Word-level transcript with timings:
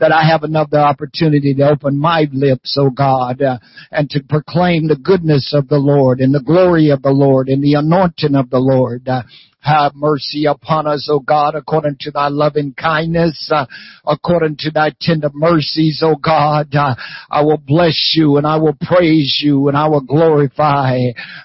that 0.00 0.12
I 0.12 0.24
have 0.24 0.42
another 0.42 0.78
opportunity 0.78 1.54
to 1.54 1.68
open 1.68 1.98
my 1.98 2.26
lips, 2.32 2.76
oh 2.78 2.90
God, 2.90 3.40
uh, 3.42 3.58
and 3.90 4.10
to 4.10 4.22
proclaim 4.22 4.88
the 4.88 4.96
goodness 4.96 5.52
of 5.54 5.68
the 5.68 5.78
Lord 5.78 6.20
and 6.20 6.34
the 6.34 6.42
glory 6.42 6.90
of 6.90 7.02
the 7.02 7.10
Lord 7.10 7.48
and 7.48 7.62
the 7.62 7.74
anointing 7.74 8.34
of 8.34 8.50
the 8.50 8.58
Lord. 8.58 9.08
Uh, 9.08 9.22
have 9.60 9.94
mercy 9.94 10.46
upon 10.46 10.86
us, 10.86 11.08
O 11.10 11.20
God, 11.20 11.54
according 11.54 11.96
to 12.00 12.10
thy 12.10 12.28
loving 12.28 12.72
kindness, 12.72 13.50
uh, 13.54 13.66
according 14.06 14.56
to 14.60 14.70
thy 14.70 14.92
tender 15.00 15.30
mercies, 15.34 16.02
O 16.04 16.16
God. 16.16 16.74
Uh, 16.74 16.94
I 17.30 17.42
will 17.42 17.58
bless 17.58 18.14
you 18.16 18.38
and 18.38 18.46
I 18.46 18.56
will 18.56 18.76
praise 18.80 19.40
you 19.42 19.68
and 19.68 19.76
I 19.76 19.88
will 19.88 20.00
glorify 20.00 20.98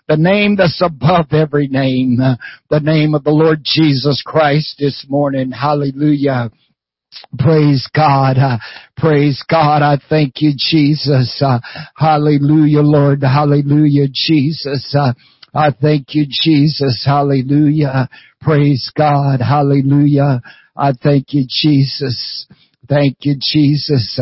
the 0.07 0.17
name 0.17 0.55
that's 0.55 0.81
above 0.81 1.27
every 1.31 1.67
name, 1.67 2.19
uh, 2.21 2.35
the 2.69 2.79
name 2.79 3.15
of 3.15 3.23
the 3.23 3.31
Lord 3.31 3.59
Jesus 3.63 4.23
Christ 4.25 4.77
this 4.79 5.05
morning. 5.09 5.51
Hallelujah. 5.51 6.51
Praise 7.37 7.87
God. 7.93 8.37
Uh, 8.37 8.57
praise 8.97 9.43
God. 9.49 9.81
I 9.81 9.97
thank 10.09 10.41
you, 10.41 10.53
Jesus. 10.55 11.41
Uh, 11.45 11.59
hallelujah, 11.95 12.81
Lord. 12.81 13.23
Hallelujah, 13.23 14.07
Jesus. 14.11 14.95
Uh, 14.97 15.13
I 15.53 15.71
thank 15.71 16.13
you, 16.15 16.25
Jesus. 16.29 17.03
Hallelujah. 17.05 18.09
Praise 18.41 18.91
God. 18.95 19.41
Hallelujah. 19.41 20.41
I 20.75 20.91
thank 20.91 21.33
you, 21.33 21.45
Jesus. 21.47 22.47
Thank 22.87 23.17
you, 23.21 23.35
Jesus. 23.39 24.19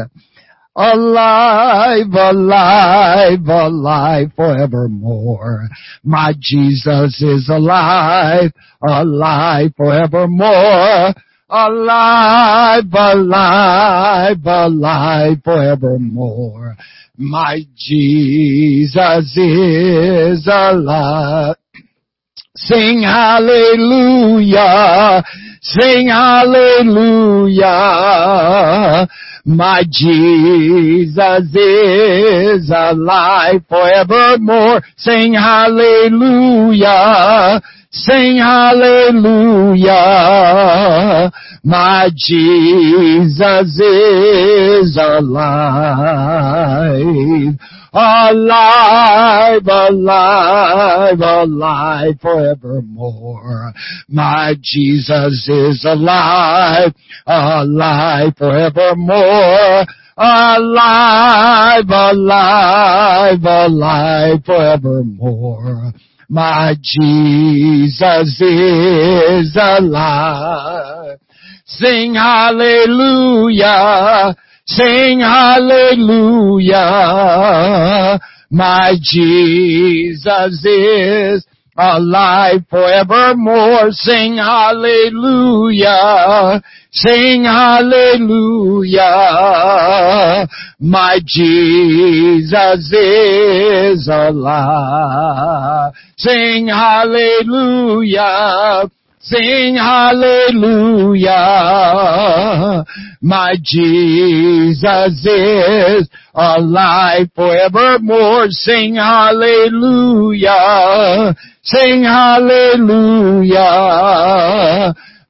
Alive, 0.75 2.07
alive, 2.13 3.47
alive 3.47 4.31
forevermore. 4.35 5.67
My 6.03 6.33
Jesus 6.39 7.21
is 7.21 7.47
alive, 7.49 8.51
alive 8.87 9.71
forevermore. 9.77 11.13
Alive, 11.49 12.85
alive, 12.93 14.45
alive 14.45 15.37
forevermore. 15.43 16.75
My 17.17 17.59
Jesus 17.75 19.37
is 19.37 20.47
alive. 20.47 21.55
Sing 22.55 23.03
hallelujah. 23.03 24.43
Sing 25.61 26.07
hallelujah. 26.07 27.67
My 29.45 29.83
Jesus 29.89 31.53
is 31.53 32.71
alive 32.73 33.65
forevermore. 33.67 34.81
Sing 34.97 35.33
hallelujah. 35.33 36.81
Sing 37.95 38.37
hallelujah. 38.37 39.91
My 41.63 42.09
Jesus 42.15 43.79
is 43.79 44.97
alive. 44.97 45.43
Alive, 47.93 49.67
alive, 49.67 51.19
alive 51.21 52.19
forevermore. 52.19 53.73
My 54.09 54.55
Jesus 54.59 55.47
is 55.47 55.85
alive, 55.87 56.95
alive 57.27 58.33
forevermore. 58.35 59.85
Alive, 60.17 61.89
alive, 61.89 63.43
alive 63.43 64.43
forevermore. 64.43 65.93
My 66.33 66.73
Jesus 66.81 68.41
is 68.41 69.55
alive. 69.55 71.19
Sing 71.63 72.15
hallelujah. 72.15 73.61
Sing 74.65 75.19
hallelujah. 75.19 76.79
My 78.49 78.95
Jesus 78.99 80.65
is 80.65 81.45
alive 81.77 82.65
forevermore. 82.69 83.91
Sing 83.91 84.37
hallelujah. 84.37 85.91
Sing 86.91 87.43
hallelujah. 87.43 88.99
My 90.79 91.19
Jesus 91.25 92.91
is 92.91 94.07
alive. 94.07 95.93
Sing 96.17 96.67
hallelujah. 96.67 98.21
Sing 99.25 99.75
hallelujah. 99.75 101.31
My 103.21 103.53
Jesus 103.63 105.25
is 105.25 106.09
alive 106.35 107.29
forevermore. 107.33 108.47
Sing 108.49 108.95
hallelujah. 108.95 110.53
Sing 111.61 112.03
hallelujah. 112.03 113.53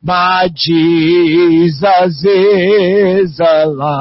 My 0.02 0.50
Jesus 0.56 2.26
is 2.26 3.40
alive. 3.40 3.94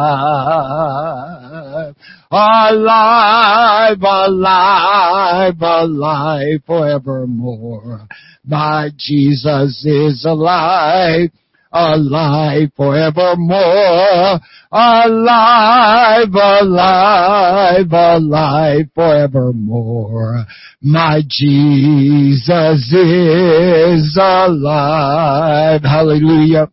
Alive, 2.31 4.03
alive, 4.03 5.61
alive 5.61 6.63
forevermore. 6.67 8.09
My 8.45 8.91
Jesus 8.97 9.85
is 9.85 10.25
alive, 10.25 11.31
alive 11.73 12.71
forevermore. 12.77 14.41
Alive, 14.73 16.35
alive, 16.35 17.93
alive 17.93 18.87
forevermore. 18.95 20.45
My 20.81 21.21
Jesus 21.29 22.93
is 22.93 24.19
alive. 24.21 25.83
Hallelujah. 25.85 26.69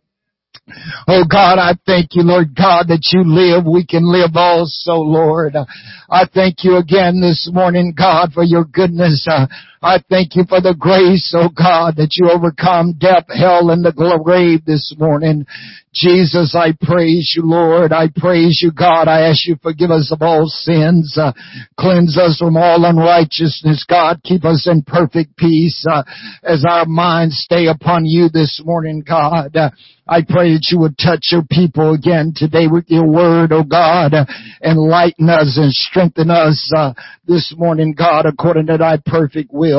Oh 1.06 1.24
God, 1.30 1.58
I 1.58 1.74
thank 1.86 2.14
you, 2.14 2.22
Lord 2.22 2.54
God, 2.54 2.88
that 2.88 3.10
you 3.12 3.22
live. 3.24 3.64
We 3.66 3.84
can 3.84 4.10
live 4.10 4.32
also, 4.34 4.94
Lord. 4.94 5.54
I 6.10 6.26
thank 6.32 6.64
you 6.64 6.76
again 6.76 7.20
this 7.20 7.48
morning, 7.52 7.94
God, 7.96 8.32
for 8.32 8.42
your 8.42 8.64
goodness. 8.64 9.26
Uh, 9.28 9.46
Uh, 9.82 9.86
I 9.86 10.02
thank 10.08 10.36
you 10.36 10.44
for 10.48 10.60
the 10.60 10.74
grace, 10.78 11.34
oh 11.36 11.48
God, 11.48 11.96
that 11.96 12.16
you 12.16 12.30
overcome 12.30 12.94
death, 12.98 13.24
hell, 13.28 13.70
and 13.70 13.84
the 13.84 13.92
grave 13.92 14.64
this 14.64 14.94
morning. 14.98 15.46
Jesus, 15.92 16.54
I 16.54 16.72
praise 16.80 17.34
you, 17.36 17.42
Lord. 17.44 17.92
I 17.92 18.06
praise 18.14 18.60
you, 18.62 18.70
God. 18.70 19.08
I 19.08 19.28
ask 19.28 19.46
you 19.46 19.56
forgive 19.60 19.90
us 19.90 20.12
of 20.12 20.22
all 20.22 20.46
sins. 20.46 21.18
Uh, 21.20 21.32
cleanse 21.78 22.16
us 22.16 22.38
from 22.38 22.56
all 22.56 22.84
unrighteousness, 22.84 23.84
God. 23.88 24.22
Keep 24.22 24.44
us 24.44 24.68
in 24.70 24.82
perfect 24.82 25.36
peace 25.36 25.84
uh, 25.90 26.04
as 26.44 26.64
our 26.68 26.86
minds 26.86 27.42
stay 27.44 27.66
upon 27.66 28.06
you 28.06 28.28
this 28.28 28.62
morning, 28.64 29.02
God. 29.06 29.56
Uh, 29.56 29.70
I 30.06 30.22
pray 30.28 30.54
that 30.54 30.66
you 30.70 30.78
would 30.80 30.98
touch 30.98 31.28
your 31.30 31.44
people 31.48 31.94
again 31.94 32.32
today 32.34 32.66
with 32.66 32.86
your 32.88 33.06
word, 33.06 33.52
oh 33.52 33.62
God. 33.62 34.12
enlighten 34.60 35.28
us 35.28 35.56
and 35.56 35.72
strengthen 35.72 36.30
us 36.30 36.72
uh, 36.76 36.94
this 37.26 37.54
morning, 37.56 37.94
God, 37.96 38.26
according 38.26 38.66
to 38.66 38.78
thy 38.78 38.98
perfect 39.04 39.50
will. 39.52 39.69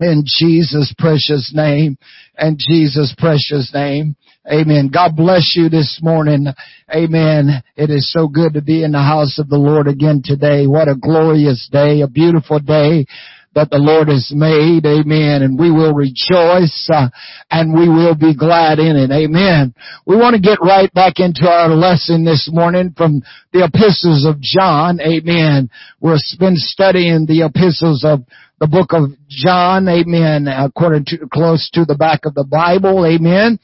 In 0.00 0.24
Jesus' 0.26 0.92
precious 0.98 1.52
name. 1.54 1.96
And 2.36 2.58
Jesus' 2.58 3.14
precious 3.16 3.70
name. 3.72 4.16
Amen. 4.50 4.90
God 4.92 5.16
bless 5.16 5.54
you 5.56 5.68
this 5.68 6.00
morning. 6.02 6.46
Amen. 6.94 7.62
It 7.76 7.90
is 7.90 8.12
so 8.12 8.28
good 8.28 8.54
to 8.54 8.62
be 8.62 8.84
in 8.84 8.92
the 8.92 8.98
house 8.98 9.38
of 9.38 9.48
the 9.48 9.56
Lord 9.56 9.88
again 9.88 10.20
today. 10.22 10.66
What 10.66 10.88
a 10.88 10.96
glorious 10.96 11.68
day, 11.72 12.02
a 12.02 12.08
beautiful 12.08 12.58
day 12.58 13.06
that 13.54 13.70
the 13.70 13.78
Lord 13.78 14.08
has 14.08 14.32
made. 14.34 14.84
Amen. 14.84 15.42
And 15.42 15.58
we 15.58 15.70
will 15.70 15.94
rejoice 15.94 16.90
uh, 16.92 17.08
and 17.50 17.72
we 17.72 17.88
will 17.88 18.14
be 18.14 18.34
glad 18.34 18.78
in 18.78 18.96
it. 18.96 19.10
Amen. 19.10 19.74
We 20.06 20.16
want 20.16 20.34
to 20.34 20.42
get 20.42 20.58
right 20.60 20.92
back 20.92 21.14
into 21.18 21.48
our 21.48 21.70
lesson 21.70 22.24
this 22.24 22.50
morning 22.52 22.92
from 22.96 23.22
the 23.52 23.64
epistles 23.64 24.26
of 24.26 24.40
John. 24.40 25.00
Amen. 25.00 25.70
We've 26.00 26.18
been 26.38 26.56
studying 26.56 27.26
the 27.26 27.46
epistles 27.46 28.04
of 28.04 28.24
the 28.60 28.66
book 28.66 28.92
of 28.92 29.10
John. 29.28 29.88
Amen. 29.88 30.48
According 30.48 31.04
to 31.06 31.28
close 31.32 31.70
to 31.74 31.84
the 31.84 31.96
back 31.96 32.24
of 32.24 32.34
the 32.34 32.44
Bible. 32.44 33.06
Amen 33.06 33.58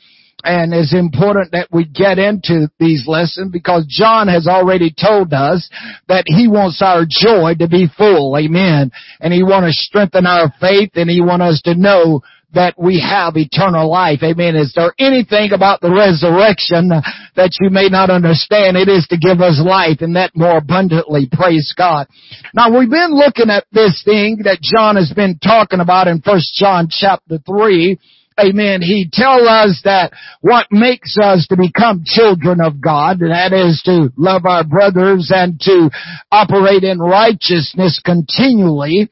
and 0.44 0.72
it's 0.72 0.94
important 0.94 1.52
that 1.52 1.68
we 1.70 1.84
get 1.84 2.18
into 2.18 2.70
these 2.78 3.04
lessons 3.06 3.52
because 3.52 3.86
John 3.88 4.28
has 4.28 4.46
already 4.46 4.94
told 4.98 5.32
us 5.32 5.68
that 6.08 6.24
he 6.26 6.48
wants 6.48 6.80
our 6.82 7.04
joy 7.08 7.54
to 7.58 7.68
be 7.68 7.88
full. 7.96 8.36
Amen. 8.38 8.90
And 9.20 9.32
he 9.32 9.42
wants 9.42 9.76
to 9.76 9.82
strengthen 9.82 10.26
our 10.26 10.52
faith 10.60 10.92
and 10.94 11.10
he 11.10 11.20
wants 11.20 11.44
us 11.44 11.62
to 11.62 11.74
know 11.74 12.22
that 12.52 12.74
we 12.78 13.00
have 13.00 13.36
eternal 13.36 13.90
life. 13.90 14.20
Amen. 14.22 14.56
Is 14.56 14.72
there 14.74 14.92
anything 14.98 15.52
about 15.52 15.80
the 15.80 15.90
resurrection 15.90 16.90
that 17.36 17.56
you 17.60 17.70
may 17.70 17.88
not 17.88 18.10
understand? 18.10 18.76
It 18.76 18.88
is 18.88 19.06
to 19.08 19.18
give 19.18 19.40
us 19.40 19.60
life 19.64 19.98
and 20.00 20.16
that 20.16 20.32
more 20.34 20.58
abundantly. 20.58 21.28
Praise 21.30 21.72
God. 21.76 22.08
Now 22.54 22.76
we've 22.76 22.90
been 22.90 23.14
looking 23.14 23.50
at 23.50 23.66
this 23.72 24.02
thing 24.04 24.40
that 24.44 24.60
John 24.60 24.96
has 24.96 25.12
been 25.14 25.38
talking 25.38 25.80
about 25.80 26.08
in 26.08 26.22
First 26.22 26.54
John 26.54 26.88
chapter 26.90 27.38
3 27.38 27.98
amen, 28.38 28.82
he 28.82 29.08
tell 29.12 29.48
us 29.48 29.80
that 29.84 30.12
what 30.40 30.66
makes 30.70 31.16
us 31.20 31.46
to 31.48 31.56
become 31.56 32.02
children 32.04 32.60
of 32.60 32.80
God, 32.80 33.20
and 33.20 33.30
that 33.30 33.52
is 33.52 33.82
to 33.84 34.12
love 34.16 34.46
our 34.46 34.64
brothers 34.64 35.30
and 35.34 35.60
to 35.60 35.90
operate 36.30 36.84
in 36.84 36.98
righteousness 36.98 38.00
continually. 38.04 39.10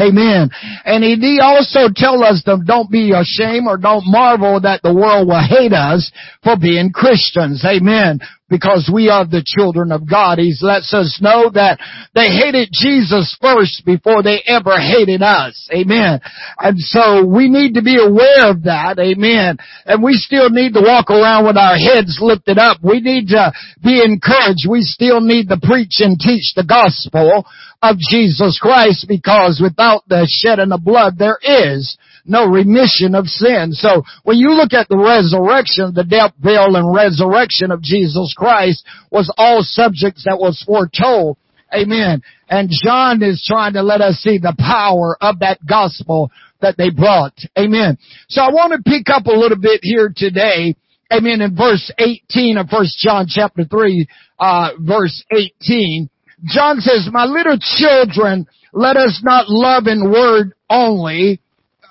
Amen. 0.00 0.50
And 0.84 1.02
he 1.04 1.40
also 1.42 1.88
tell 1.94 2.22
us 2.22 2.42
to 2.44 2.58
don't 2.64 2.90
be 2.90 3.12
ashamed 3.12 3.66
or 3.66 3.76
don't 3.76 4.04
marvel 4.06 4.60
that 4.60 4.82
the 4.82 4.94
world 4.94 5.28
will 5.28 5.44
hate 5.44 5.72
us 5.72 6.10
for 6.42 6.56
being 6.56 6.90
Christians. 6.92 7.64
Amen 7.64 8.20
because 8.48 8.90
we 8.92 9.08
are 9.08 9.26
the 9.26 9.44
children 9.44 9.92
of 9.92 10.08
God. 10.08 10.38
He 10.38 10.54
lets 10.60 10.92
us 10.94 11.18
know 11.20 11.50
that 11.52 11.78
they 12.14 12.26
hated 12.26 12.70
Jesus 12.72 13.36
first 13.40 13.84
before 13.84 14.22
they 14.22 14.42
ever 14.46 14.78
hated 14.78 15.22
us. 15.22 15.68
Amen. 15.72 16.20
And 16.58 16.78
so 16.78 17.24
we 17.24 17.48
need 17.48 17.74
to 17.74 17.82
be 17.82 17.96
aware 18.00 18.50
of 18.50 18.64
that. 18.64 18.98
Amen. 18.98 19.58
And 19.84 20.02
we 20.02 20.14
still 20.14 20.50
need 20.50 20.74
to 20.74 20.80
walk 20.80 21.10
around 21.10 21.46
with 21.46 21.56
our 21.56 21.76
heads 21.76 22.18
lifted 22.20 22.58
up. 22.58 22.78
We 22.82 23.00
need 23.00 23.28
to 23.28 23.52
be 23.82 24.00
encouraged. 24.02 24.66
We 24.68 24.80
still 24.82 25.20
need 25.20 25.48
to 25.48 25.60
preach 25.60 26.00
and 26.00 26.18
teach 26.18 26.54
the 26.56 26.64
gospel 26.64 27.44
of 27.82 27.96
Jesus 27.98 28.58
Christ 28.60 29.06
because 29.08 29.60
without 29.62 30.02
the 30.08 30.26
shedding 30.26 30.72
of 30.72 30.82
blood 30.84 31.18
there 31.18 31.38
is 31.42 31.96
no 32.28 32.46
remission 32.46 33.14
of 33.14 33.26
sin. 33.26 33.72
So 33.72 34.02
when 34.22 34.38
you 34.38 34.52
look 34.52 34.72
at 34.72 34.88
the 34.88 34.98
resurrection, 34.98 35.92
the 35.94 36.04
death, 36.04 36.32
burial, 36.38 36.76
and 36.76 36.94
resurrection 36.94 37.70
of 37.70 37.82
Jesus 37.82 38.34
Christ 38.36 38.84
was 39.10 39.32
all 39.36 39.60
subjects 39.62 40.24
that 40.24 40.38
was 40.38 40.62
foretold. 40.66 41.38
Amen. 41.74 42.22
And 42.48 42.70
John 42.70 43.22
is 43.22 43.44
trying 43.46 43.74
to 43.74 43.82
let 43.82 44.00
us 44.00 44.16
see 44.16 44.38
the 44.38 44.54
power 44.58 45.16
of 45.20 45.40
that 45.40 45.58
gospel 45.66 46.30
that 46.60 46.76
they 46.76 46.90
brought. 46.90 47.34
Amen. 47.58 47.98
So 48.28 48.42
I 48.42 48.50
want 48.50 48.72
to 48.72 48.90
pick 48.90 49.08
up 49.08 49.26
a 49.26 49.32
little 49.32 49.58
bit 49.58 49.80
here 49.82 50.12
today. 50.14 50.76
Amen. 51.12 51.40
In 51.40 51.56
verse 51.56 51.90
18 51.98 52.58
of 52.58 52.68
First 52.68 52.98
John 52.98 53.26
chapter 53.28 53.64
3, 53.64 54.06
uh, 54.38 54.70
verse 54.78 55.24
18, 55.30 56.08
John 56.44 56.80
says, 56.80 57.08
My 57.10 57.24
little 57.24 57.58
children, 57.58 58.46
let 58.72 58.96
us 58.96 59.20
not 59.24 59.46
love 59.48 59.86
in 59.86 60.10
word 60.10 60.52
only, 60.68 61.40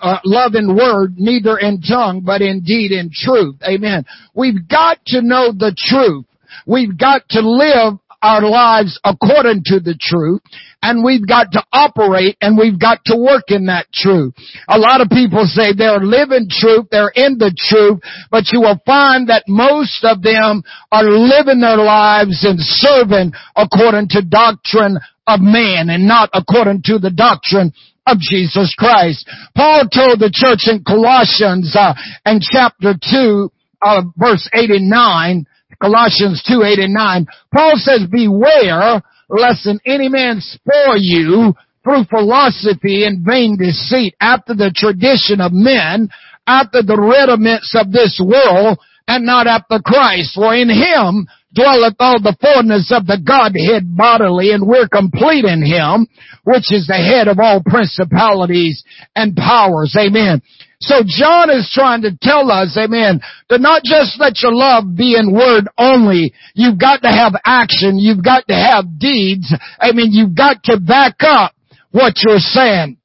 uh, 0.02 0.20
love 0.24 0.56
in 0.56 0.76
word, 0.76 1.16
neither 1.18 1.58
in 1.58 1.82
tongue, 1.82 2.22
but 2.26 2.42
in 2.42 2.62
deed 2.62 2.92
and 2.92 3.12
truth. 3.12 3.56
Amen. 3.68 4.06
We've 4.34 4.68
got 4.68 5.00
to 5.08 5.22
know 5.22 5.52
the 5.52 5.76
truth. 5.78 6.26
We've 6.66 6.98
got 6.98 7.28
to 7.30 7.42
live 7.42 8.00
our 8.22 8.42
lives 8.42 9.00
according 9.04 9.62
to 9.66 9.80
the 9.80 9.96
truth 10.00 10.42
and 10.82 11.04
we've 11.04 11.28
got 11.28 11.52
to 11.52 11.64
operate 11.72 12.38
and 12.42 12.58
we've 12.58 12.80
got 12.80 13.00
to 13.06 13.16
work 13.16 13.46
in 13.50 13.68
that 13.68 13.86
truth. 13.94 14.34
A 14.70 14.78
lot 14.78 15.02
of 15.02 15.10
people 15.10 15.46
say 15.46 15.74
they're 15.74 16.00
living 16.00 16.48
truth, 16.50 16.88
they're 16.92 17.14
in 17.14 17.38
the 17.38 17.54
truth, 17.56 18.00
but 18.32 18.46
you 18.52 18.62
will 18.62 18.80
find 18.86 19.30
that 19.30 19.44
most 19.48 20.04
of 20.04 20.22
them 20.22 20.64
are 20.92 21.04
living 21.04 21.62
their 21.62 21.78
lives 21.78 22.44
and 22.44 22.58
serving 22.60 23.34
according 23.56 24.10
to 24.10 24.22
doctrine 24.22 24.98
of 25.28 25.40
man 25.42 25.90
and 25.90 26.08
not 26.08 26.30
according 26.34 26.82
to 26.86 26.98
the 26.98 27.12
doctrine 27.12 27.74
of 28.08 28.18
Jesus 28.20 28.74
Christ. 28.78 29.30
Paul 29.56 29.88
told 29.94 30.20
the 30.20 30.32
church 30.34 30.72
in 30.72 30.84
Colossians 30.84 31.76
uh, 31.78 31.94
in 32.26 32.40
chapter 32.42 32.96
2, 32.96 33.52
uh, 33.82 34.02
verse 34.16 34.50
8 34.54 34.72
and 34.72 34.90
9, 34.90 35.46
Colossians 35.82 36.42
2, 36.48 36.64
8 36.64 36.80
and 36.80 36.94
9, 36.94 37.28
Paul 37.54 37.74
says, 37.76 38.08
beware 38.10 39.04
lest 39.30 39.68
any 39.86 40.10
man 40.10 40.40
spoil 40.40 40.98
you 40.98 41.54
through 41.84 42.06
philosophy 42.10 43.06
and 43.06 43.26
vain 43.26 43.58
deceit 43.58 44.16
after 44.20 44.56
the 44.56 44.72
tradition 44.76 45.40
of 45.40 45.52
men, 45.54 46.10
after 46.48 46.82
the 46.82 46.98
rudiments 46.98 47.76
of 47.76 47.92
this 47.92 48.20
world, 48.24 48.80
and 49.08 49.26
not 49.26 49.48
after 49.48 49.80
Christ. 49.80 50.36
For 50.36 50.54
in 50.54 50.70
him 50.70 51.28
dwelleth 51.54 51.96
all 52.00 52.22
the 52.22 52.36
fullness 52.42 52.92
of 52.92 53.08
the 53.08 53.18
Godhead 53.18 53.96
bodily, 53.96 54.52
and 54.52 54.68
we're 54.68 54.88
complete 54.88 55.46
in 55.46 55.64
him, 55.64 56.08
which 56.44 56.72
is 56.72 56.88
the 56.88 57.00
head 57.00 57.28
of 57.28 57.40
all 57.40 57.64
principalities 57.66 58.84
and 59.16 59.36
powers. 59.36 59.96
Amen. 59.98 60.42
So 60.80 61.02
John 61.06 61.50
is 61.50 61.72
trying 61.74 62.04
to 62.04 62.16
tell 62.22 62.52
us, 62.52 62.78
amen, 62.78 63.22
to 63.50 63.58
not 63.58 63.84
just 63.84 64.20
let 64.20 64.44
your 64.44 64.54
love 64.54 64.96
be 64.96 65.16
in 65.18 65.34
word 65.34 65.68
only. 65.78 66.34
You've 66.54 66.80
got 66.80 67.02
to 67.02 67.10
have 67.10 67.34
action. 67.44 67.98
You've 67.98 68.24
got 68.24 68.48
to 68.48 68.54
have 68.54 69.00
deeds. 69.00 69.52
I 69.80 69.92
mean, 69.94 70.12
you've 70.12 70.36
got 70.36 70.62
to 70.66 70.80
back 70.80 71.16
up 71.22 71.54
what 71.92 72.14
you're 72.24 72.38
saying. 72.38 72.98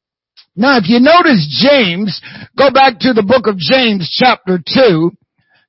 Now, 0.55 0.77
if 0.77 0.85
you 0.89 1.01
notice 1.01 1.49
James, 1.65 2.21
go 2.59 2.71
back 2.71 2.99
to 3.01 3.15
the 3.15 3.23
book 3.23 3.47
of 3.47 3.57
James 3.57 4.15
chapter 4.21 4.59
2. 4.59 5.11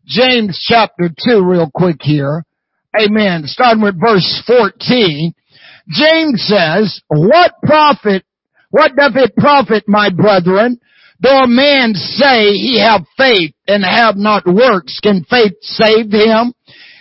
James 0.06 0.62
chapter 0.68 1.10
2 1.30 1.42
real 1.42 1.72
quick 1.74 2.02
here. 2.02 2.44
Amen. 2.96 3.44
Starting 3.46 3.84
with 3.84 4.00
verse 4.00 4.44
14. 4.46 5.34
James 5.90 6.46
says, 6.48 7.02
what 7.08 7.54
profit, 7.64 8.24
what 8.70 8.96
doth 8.96 9.16
it 9.16 9.36
profit, 9.36 9.84
my 9.88 10.10
brethren, 10.10 10.80
though 11.20 11.44
a 11.44 11.48
man 11.48 11.94
say 11.96 12.52
he 12.52 12.80
have 12.80 13.02
faith 13.18 13.54
and 13.68 13.84
have 13.84 14.16
not 14.16 14.46
works, 14.46 15.00
can 15.02 15.24
faith 15.24 15.54
save 15.62 16.12
him? 16.12 16.54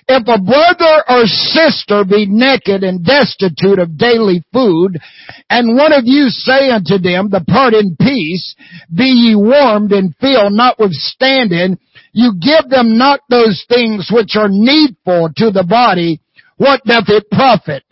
If 0.08 0.26
a 0.26 0.42
brother 0.42 1.04
or 1.08 1.26
sister 1.26 2.04
be 2.04 2.26
naked 2.26 2.82
and 2.82 3.04
destitute 3.04 3.78
of 3.78 3.96
daily 3.96 4.42
food, 4.52 4.98
and 5.48 5.76
one 5.76 5.92
of 5.92 6.02
you 6.04 6.28
say 6.28 6.70
unto 6.70 6.98
them, 6.98 7.28
depart 7.28 7.74
in 7.74 7.96
peace, 7.96 8.56
be 8.92 9.04
ye 9.04 9.34
warmed 9.36 9.92
and 9.92 10.14
filled, 10.16 10.54
notwithstanding, 10.54 11.78
you 12.12 12.34
give 12.40 12.68
them 12.68 12.98
not 12.98 13.20
those 13.28 13.64
things 13.68 14.10
which 14.12 14.36
are 14.36 14.48
needful 14.50 15.30
to 15.36 15.50
the 15.50 15.64
body, 15.64 16.20
what 16.56 16.82
doth 16.84 17.08
it 17.08 17.30
profit? 17.30 17.82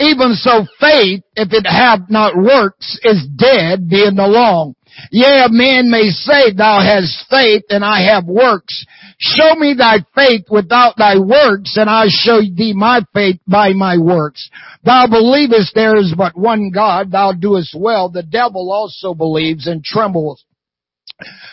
Even 0.00 0.34
so 0.34 0.66
faith, 0.80 1.22
if 1.36 1.52
it 1.52 1.66
have 1.66 2.10
not 2.10 2.36
works, 2.36 2.98
is 3.04 3.26
dead, 3.36 3.88
being 3.88 4.18
alone. 4.18 4.74
Yea, 5.10 5.44
a 5.46 5.48
man 5.50 5.90
may 5.90 6.08
say, 6.10 6.52
thou 6.52 6.80
hast 6.80 7.26
faith 7.28 7.64
and 7.70 7.84
I 7.84 8.02
have 8.12 8.26
works. 8.26 8.84
Show 9.18 9.54
me 9.54 9.74
thy 9.74 9.98
faith 10.14 10.46
without 10.50 10.96
thy 10.96 11.18
works 11.18 11.76
and 11.76 11.88
I 11.90 12.06
show 12.08 12.40
thee 12.40 12.72
my 12.74 13.00
faith 13.12 13.40
by 13.46 13.72
my 13.72 13.98
works. 13.98 14.48
Thou 14.84 15.06
believest 15.08 15.74
there 15.74 15.96
is 15.96 16.14
but 16.16 16.36
one 16.36 16.70
God, 16.72 17.10
thou 17.10 17.32
doest 17.32 17.74
well. 17.76 18.08
The 18.08 18.22
devil 18.22 18.70
also 18.72 19.14
believes 19.14 19.66
and 19.66 19.82
trembles. 19.82 20.44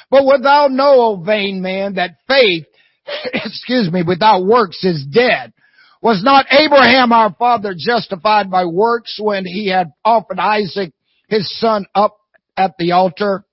But 0.10 0.26
without 0.26 0.72
know, 0.72 1.02
O 1.02 1.24
vain 1.24 1.62
man, 1.62 1.96
that 1.96 2.18
faith, 2.28 2.66
excuse 3.34 3.92
me, 3.92 4.04
without 4.06 4.44
works 4.44 4.84
is 4.84 5.06
dead. 5.06 5.54
Was 6.02 6.24
not 6.24 6.48
Abraham 6.52 7.12
our 7.12 7.34
father 7.38 7.76
justified 7.78 8.50
by 8.50 8.66
works 8.66 9.20
when 9.22 9.46
he 9.46 9.70
had 9.70 9.92
offered 10.04 10.40
Isaac 10.40 10.94
his 11.30 11.48
son 11.60 11.86
up 11.94 12.18
at 12.58 12.74
the 12.80 12.94
altar? 12.94 13.46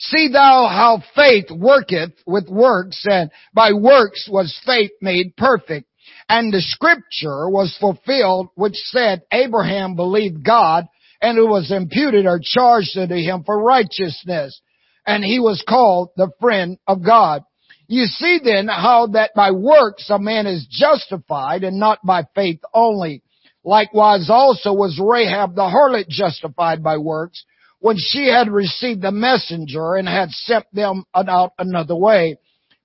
See 0.00 0.28
thou 0.32 0.68
how 0.68 1.02
faith 1.14 1.50
worketh 1.50 2.12
with 2.26 2.48
works, 2.48 3.04
and 3.08 3.30
by 3.52 3.72
works 3.72 4.28
was 4.30 4.56
faith 4.64 4.92
made 5.00 5.36
perfect. 5.36 5.86
And 6.28 6.52
the 6.52 6.60
scripture 6.60 7.48
was 7.48 7.76
fulfilled 7.80 8.48
which 8.54 8.76
said, 8.76 9.22
Abraham 9.32 9.96
believed 9.96 10.44
God, 10.44 10.86
and 11.20 11.38
it 11.38 11.46
was 11.46 11.72
imputed 11.72 12.26
or 12.26 12.40
charged 12.42 12.96
unto 12.96 13.14
him 13.14 13.44
for 13.44 13.60
righteousness. 13.60 14.60
And 15.08 15.24
he 15.24 15.40
was 15.40 15.64
called 15.66 16.10
the 16.18 16.30
friend 16.38 16.76
of 16.86 17.02
God. 17.02 17.42
You 17.86 18.04
see 18.04 18.40
then 18.44 18.68
how 18.68 19.06
that 19.14 19.30
by 19.34 19.52
works 19.52 20.10
a 20.10 20.18
man 20.18 20.46
is 20.46 20.66
justified 20.70 21.64
and 21.64 21.80
not 21.80 22.04
by 22.04 22.24
faith 22.34 22.60
only. 22.74 23.22
Likewise 23.64 24.28
also 24.28 24.74
was 24.74 25.00
Rahab 25.02 25.54
the 25.54 25.62
harlot 25.62 26.08
justified 26.08 26.82
by 26.82 26.98
works 26.98 27.42
when 27.80 27.96
she 27.96 28.28
had 28.28 28.50
received 28.50 29.00
the 29.00 29.10
messenger 29.10 29.94
and 29.94 30.06
had 30.06 30.30
sent 30.30 30.66
them 30.74 31.04
out 31.14 31.52
another 31.58 31.96
way. 31.96 32.36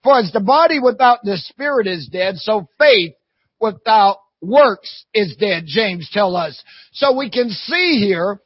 For 0.01 0.17
as 0.17 0.31
the 0.31 0.39
body 0.39 0.79
without 0.79 1.19
the 1.23 1.35
spirit 1.35 1.87
is 1.87 2.07
dead, 2.07 2.37
so 2.37 2.69
faith 2.79 3.15
without 3.59 4.19
works 4.41 5.03
is 5.13 5.35
dead, 5.35 5.63
James 5.65 6.09
tell 6.13 6.37
us. 6.37 6.63
So 6.93 7.17
we 7.17 7.29
can 7.29 7.49
see 7.49 7.99
here 7.99 8.39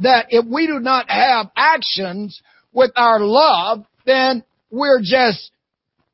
that 0.00 0.28
if 0.30 0.46
we 0.50 0.66
do 0.66 0.80
not 0.80 1.10
have 1.10 1.50
actions 1.54 2.40
with 2.74 2.90
our 2.96 3.20
love, 3.20 3.84
then 4.04 4.44
we're 4.70 5.00
just 5.00 5.50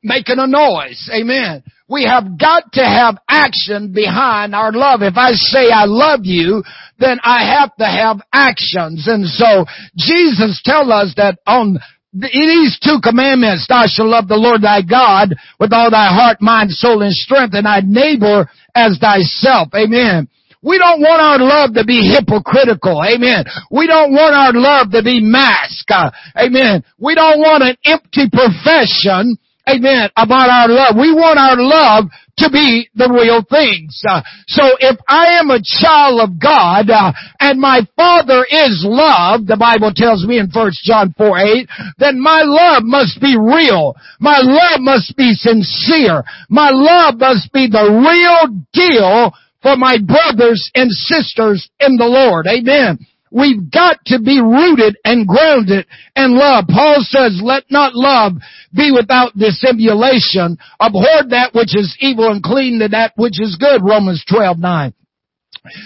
making 0.03 0.37
a 0.39 0.47
noise. 0.47 1.09
Amen. 1.13 1.63
We 1.89 2.05
have 2.05 2.39
got 2.39 2.71
to 2.73 2.81
have 2.81 3.17
action 3.27 3.91
behind 3.93 4.55
our 4.55 4.71
love. 4.71 5.01
If 5.01 5.17
I 5.17 5.31
say 5.33 5.69
I 5.71 5.83
love 5.85 6.21
you, 6.23 6.63
then 6.99 7.19
I 7.21 7.59
have 7.59 7.75
to 7.75 7.85
have 7.85 8.21
actions. 8.31 9.07
And 9.07 9.25
so 9.27 9.65
Jesus 9.97 10.61
tells 10.63 10.89
us 10.89 11.13
that 11.17 11.39
on 11.45 11.79
these 12.13 12.79
two 12.81 12.99
commandments, 13.03 13.65
thou 13.67 13.83
shalt 13.87 14.07
love 14.07 14.27
the 14.27 14.35
Lord 14.35 14.61
thy 14.61 14.81
God 14.81 15.35
with 15.59 15.73
all 15.73 15.91
thy 15.91 16.07
heart, 16.07 16.41
mind, 16.41 16.71
soul, 16.71 17.01
and 17.01 17.13
strength, 17.13 17.55
and 17.55 17.65
thy 17.65 17.81
neighbor 17.85 18.49
as 18.75 18.97
thyself. 18.99 19.69
Amen. 19.75 20.29
We 20.63 20.77
don't 20.77 21.01
want 21.01 21.21
our 21.21 21.39
love 21.39 21.73
to 21.73 21.85
be 21.85 22.05
hypocritical. 22.05 23.01
Amen. 23.01 23.45
We 23.71 23.87
don't 23.87 24.11
want 24.11 24.35
our 24.35 24.53
love 24.53 24.91
to 24.91 25.01
be 25.01 25.19
masked. 25.19 25.89
Uh, 25.89 26.11
amen. 26.37 26.83
We 26.99 27.15
don't 27.15 27.39
want 27.39 27.63
an 27.63 27.75
empty 27.85 28.29
profession. 28.29 29.37
Amen. 29.67 30.09
About 30.17 30.49
our 30.49 30.67
love. 30.69 30.95
We 30.97 31.13
want 31.13 31.39
our 31.39 31.57
love 31.57 32.05
to 32.37 32.49
be 32.49 32.89
the 32.95 33.09
real 33.09 33.41
things. 33.45 34.01
Uh, 34.07 34.21
so 34.47 34.63
if 34.79 34.97
I 35.07 35.37
am 35.39 35.49
a 35.49 35.61
child 35.61 36.21
of 36.21 36.39
God 36.41 36.89
uh, 36.89 37.13
and 37.39 37.59
my 37.59 37.81
Father 37.95 38.45
is 38.49 38.85
love, 38.85 39.45
the 39.45 39.57
Bible 39.57 39.93
tells 39.93 40.25
me 40.25 40.39
in 40.39 40.49
1 40.49 40.71
John 40.83 41.13
4 41.17 41.39
8, 41.39 41.69
then 41.97 42.19
my 42.19 42.41
love 42.45 42.83
must 42.83 43.21
be 43.21 43.37
real. 43.37 43.95
My 44.19 44.41
love 44.41 44.81
must 44.81 45.15
be 45.17 45.33
sincere. 45.33 46.23
My 46.49 46.69
love 46.69 47.17
must 47.17 47.51
be 47.53 47.67
the 47.67 47.85
real 47.85 48.61
deal 48.73 49.33
for 49.61 49.75
my 49.77 49.97
brothers 49.97 50.71
and 50.75 50.91
sisters 50.91 51.69
in 51.79 51.97
the 51.97 52.05
Lord. 52.05 52.47
Amen. 52.47 52.99
We've 53.31 53.71
got 53.71 53.97
to 54.07 54.19
be 54.19 54.41
rooted 54.41 54.97
and 55.05 55.25
grounded 55.25 55.87
in 56.17 56.37
love. 56.37 56.65
Paul 56.67 56.97
says, 56.99 57.39
let 57.41 57.63
not 57.71 57.95
love 57.95 58.33
be 58.75 58.91
without 58.91 59.37
dissimulation. 59.37 60.57
Abhor 60.81 61.29
that 61.29 61.51
which 61.53 61.73
is 61.73 61.95
evil 62.01 62.29
and 62.29 62.43
clean 62.43 62.79
to 62.79 62.89
that 62.89 63.13
which 63.15 63.39
is 63.39 63.55
good. 63.57 63.83
Romans 63.83 64.25
12, 64.29 64.59
9. 64.59 64.93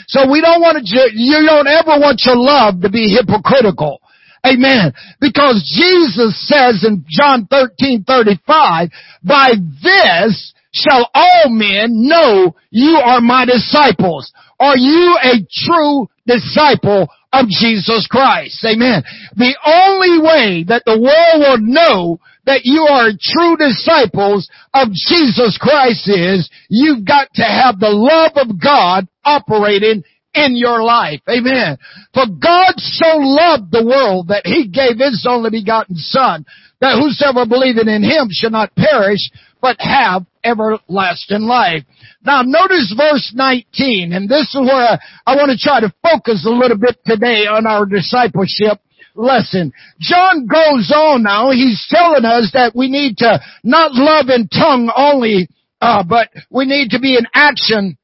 So 0.08 0.32
we 0.32 0.42
don't 0.42 0.62
want 0.62 0.78
to, 0.82 1.10
you 1.14 1.46
don't 1.46 1.68
ever 1.68 2.00
want 2.02 2.24
your 2.26 2.38
love 2.38 2.82
to 2.82 2.90
be 2.90 3.14
hypocritical. 3.14 4.02
Amen. 4.44 4.94
Because 5.20 5.62
Jesus 5.70 6.48
says 6.48 6.84
in 6.88 7.06
John 7.08 7.46
13, 7.46 8.06
35, 8.08 8.90
by 9.24 9.52
this 9.84 10.54
shall 10.76 11.10
all 11.14 11.50
men 11.50 12.08
know 12.08 12.56
you 12.70 13.00
are 13.04 13.22
my 13.22 13.46
disciples. 13.46 14.32
Are 14.60 14.78
you 14.78 15.18
a 15.24 15.48
true 15.50 16.08
disciple 16.28 17.08
of 17.36 17.48
Jesus 17.50 18.08
Christ. 18.10 18.64
Amen. 18.66 19.04
The 19.36 19.56
only 19.66 20.20
way 20.24 20.64
that 20.68 20.84
the 20.86 20.98
world 20.98 21.38
will 21.40 21.60
know 21.60 22.20
that 22.46 22.62
you 22.64 22.88
are 22.88 23.12
true 23.12 23.58
disciples 23.58 24.50
of 24.74 24.90
Jesus 24.92 25.58
Christ 25.60 26.08
is 26.08 26.50
you've 26.70 27.06
got 27.06 27.34
to 27.36 27.44
have 27.44 27.80
the 27.80 27.92
love 27.92 28.34
of 28.36 28.62
God 28.62 29.08
operating 29.24 30.04
in 30.34 30.56
your 30.56 30.84
life. 30.84 31.22
Amen. 31.28 31.78
For 32.14 32.26
God 32.28 32.74
so 32.78 33.18
loved 33.18 33.72
the 33.72 33.86
world 33.86 34.28
that 34.30 34.46
he 34.46 34.68
gave 34.68 35.00
his 35.00 35.26
only 35.28 35.50
begotten 35.50 35.96
son 35.96 36.46
that 36.82 37.00
whosoever 37.00 37.46
believeth 37.46 37.88
in 37.88 38.04
him 38.04 38.28
shall 38.30 38.52
not 38.52 38.76
perish 38.76 39.32
but 39.66 39.78
have 39.80 40.28
everlasting 40.44 41.42
life. 41.42 41.82
Now 42.24 42.44
notice 42.46 42.94
verse 42.96 43.34
19, 43.34 44.14
and 44.14 44.30
this 44.30 44.54
is 44.54 44.62
where 44.62 45.00
I 45.26 45.36
want 45.36 45.50
to 45.50 45.58
try 45.58 45.80
to 45.80 45.92
focus 46.04 46.46
a 46.46 46.52
little 46.52 46.78
bit 46.78 46.98
today 47.04 47.48
on 47.50 47.66
our 47.66 47.88
discipleship 47.88 48.78
lesson. 49.16 49.74
John 50.00 50.46
goes 50.46 50.94
on 50.96 51.24
now, 51.24 51.50
he's 51.50 51.84
telling 51.90 52.26
us 52.26 52.52
that 52.54 52.74
we 52.76 52.92
need 52.92 53.18
to 53.18 53.42
not 53.64 53.94
love 53.94 54.28
in 54.30 54.50
tongue 54.50 54.92
only, 54.96 55.50
uh, 55.82 56.04
but 56.08 56.30
we 56.52 56.66
need 56.66 56.92
to 56.92 57.00
be 57.00 57.18
in 57.18 57.26
action 57.34 57.98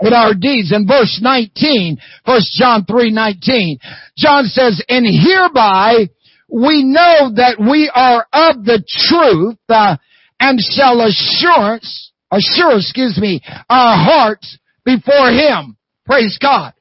in 0.00 0.14
our 0.14 0.32
deeds. 0.32 0.72
In 0.72 0.86
verse 0.86 1.20
19, 1.20 1.98
first 2.24 2.56
John 2.58 2.86
3, 2.86 3.10
19, 3.10 3.78
John 4.16 4.44
says, 4.46 4.82
and 4.88 5.04
hereby 5.04 6.08
we 6.48 6.84
know 6.84 7.32
that 7.36 7.58
we 7.60 7.92
are 7.94 8.26
of 8.32 8.64
the 8.64 8.82
truth, 8.88 9.58
uh, 9.68 9.98
and 10.40 10.58
shall 10.60 11.00
assurance, 11.00 12.12
assure, 12.30 12.78
excuse 12.78 13.18
me, 13.20 13.40
our 13.68 13.96
hearts 13.96 14.58
before 14.84 15.30
Him. 15.30 15.76
Praise 16.04 16.38
God. 16.40 16.72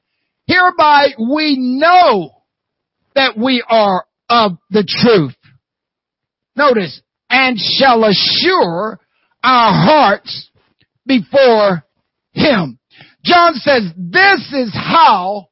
Hereby 0.47 1.07
we 1.17 1.57
know 1.57 2.31
that 3.15 3.37
we 3.37 3.63
are 3.67 4.05
of 4.29 4.57
the 4.69 4.83
truth. 4.87 5.35
Notice, 6.55 7.01
and 7.29 7.57
shall 7.57 8.03
assure 8.03 8.99
our 9.43 9.71
hearts 9.73 10.49
before 11.05 11.83
Him. 12.33 12.79
John 13.23 13.55
says, 13.55 13.91
this 13.97 14.53
is 14.53 14.71
how 14.73 15.47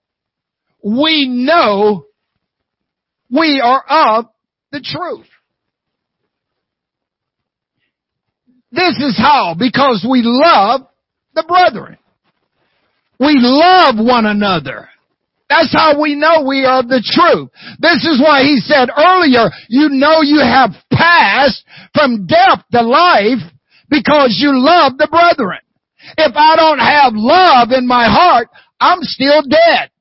we 0.83 1.27
know 1.27 2.05
we 3.31 3.59
are 3.61 3.83
of 3.87 4.25
the 4.71 4.81
truth. 4.81 5.27
This 8.73 8.97
is 8.97 9.15
how, 9.15 9.55
because 9.57 10.05
we 10.09 10.21
love 10.23 10.81
the 11.35 11.45
brethren. 11.47 11.97
We 13.19 13.37
love 13.37 13.95
one 14.03 14.25
another. 14.25 14.89
That's 15.47 15.71
how 15.71 16.01
we 16.01 16.15
know 16.15 16.43
we 16.47 16.65
are 16.65 16.81
the 16.81 17.05
truth. 17.05 17.51
This 17.77 18.03
is 18.03 18.19
why 18.19 18.41
he 18.41 18.57
said 18.57 18.89
earlier, 18.89 19.51
you 19.69 19.89
know 19.89 20.21
you 20.21 20.39
have 20.39 20.71
passed 20.91 21.63
from 21.93 22.25
death 22.25 22.65
to 22.71 22.81
life 22.81 23.45
because 23.89 24.37
you 24.41 24.49
love 24.57 24.97
the 24.97 25.07
brethren. 25.07 25.61
If 26.17 26.33
I 26.35 26.55
don't 26.55 26.79
have 26.79 27.13
love 27.13 27.69
in 27.77 27.85
my 27.85 28.09
heart, 28.09 28.47
I'm 28.79 29.03
still 29.03 29.43
dead. 29.43 29.92